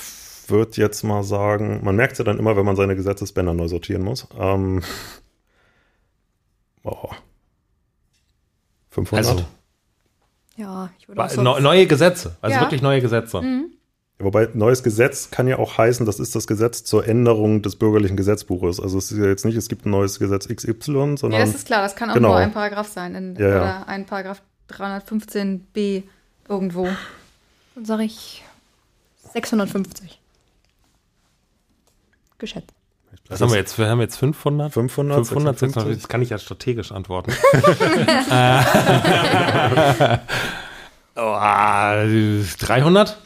würde 0.48 0.74
jetzt 0.82 1.04
mal 1.04 1.24
sagen, 1.24 1.80
man 1.84 1.96
merkt 1.96 2.14
es 2.14 2.18
ja 2.18 2.26
dann 2.26 2.38
immer, 2.38 2.58
wenn 2.58 2.66
man 2.66 2.76
seine 2.76 2.96
Gesetzesbänder 2.96 3.54
neu 3.54 3.68
sortieren 3.70 4.04
muss. 4.04 4.28
Ähm, 4.38 4.84
boah. 6.84 7.16
500? 8.90 9.26
Also 9.26 9.46
Ja, 10.56 10.90
ich 11.00 11.08
würde 11.08 11.24
auch 11.24 11.30
so 11.30 11.42
neu- 11.42 11.60
neue 11.60 11.88
Gesetze, 11.88 12.36
also 12.42 12.56
Ja. 12.56 12.62
wirklich 12.62 12.82
neue 12.82 13.02
Gesetze. 13.02 13.42
Wobei 14.20 14.48
neues 14.54 14.84
Gesetz 14.84 15.32
kann 15.32 15.48
ja 15.48 15.58
auch 15.58 15.78
heißen, 15.78 16.06
das 16.06 16.20
ist 16.20 16.36
das 16.36 16.46
Gesetz 16.48 16.84
zur 16.84 17.06
Änderung 17.08 17.62
des 17.64 17.76
bürgerlichen 17.76 18.16
Gesetzbuches. 18.16 18.80
Also 18.80 18.98
es 19.00 19.12
ist 19.12 19.18
ja 19.18 19.26
jetzt 19.26 19.44
nicht, 19.44 19.58
es 19.58 19.68
gibt 19.68 19.86
ein 19.86 19.90
neues 19.90 20.20
Gesetz 20.20 20.48
XY, 20.48 21.18
sondern 21.18 21.32
Ja, 21.34 21.40
das 21.40 21.56
ist 21.56 21.66
klar, 21.66 21.82
das 21.82 21.96
kann 21.96 22.10
auch 22.12 22.14
Genau. 22.14 22.30
nur 22.30 22.38
ein 22.38 22.54
Paragraph 22.54 22.88
sein. 22.88 23.16
In, 23.16 23.36
Ja, 23.36 23.50
ja. 23.50 23.56
Oder 23.58 23.88
ein 23.88 24.06
Paragraph 24.06 24.42
315b 24.70 26.04
irgendwo. 26.48 26.88
Dann 27.76 27.86
sage 27.86 28.04
ich 28.04 28.44
650. 29.34 30.22
Geschätzt. 32.38 32.74
Was 33.30 33.42
haben 33.42 33.52
wir 33.52 33.58
jetzt? 33.58 33.78
Wir 33.78 33.88
haben 33.88 34.02
jetzt 34.02 34.18
500? 34.18 34.74
500, 34.74 35.26
500, 35.28 35.60
56? 35.60 35.74
600, 35.74 35.98
das 35.98 36.08
kann 36.10 36.22
ich 36.22 36.30
ja 36.30 36.38
strategisch 36.38 36.92
antworten. 36.92 37.34
Äh, 38.36 40.18
oh, 41.22 41.36
300? 42.60 43.18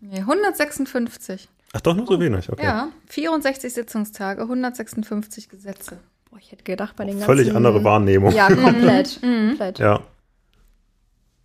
Nee, 0.00 0.18
156. 0.18 1.48
Ach 1.72 1.80
doch, 1.80 1.94
nur 1.94 2.06
so 2.06 2.18
wenig, 2.18 2.50
okay. 2.50 2.64
Ja, 2.64 2.88
64 3.06 3.72
Sitzungstage, 3.72 4.42
156 4.42 5.48
Gesetze. 5.48 5.98
Boah, 6.30 6.38
ich 6.38 6.50
hätte 6.50 6.64
gedacht, 6.64 6.96
bei 6.96 7.04
den 7.04 7.14
ganzen. 7.14 7.26
Völlig 7.26 7.54
andere 7.54 7.84
Wahrnehmung. 7.84 8.32
Ja, 8.32 8.48
komplett. 8.48 9.20
komplett. 9.20 9.78
Ja. 9.78 10.00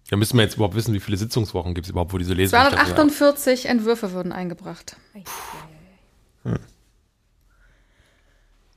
Ja, 0.10 0.18
müssen 0.18 0.38
wir 0.38 0.44
jetzt 0.44 0.56
überhaupt 0.56 0.76
wissen, 0.76 0.94
wie 0.94 1.00
viele 1.00 1.18
Sitzungswochen 1.18 1.74
gibt 1.74 1.88
es 1.88 1.92
überhaupt, 1.92 2.14
wo 2.14 2.18
diese 2.20 2.34
Lesung 2.34 2.60
248 2.60 3.68
Entwürfe 3.68 4.14
wurden 4.14 4.32
eingebracht. 4.32 4.98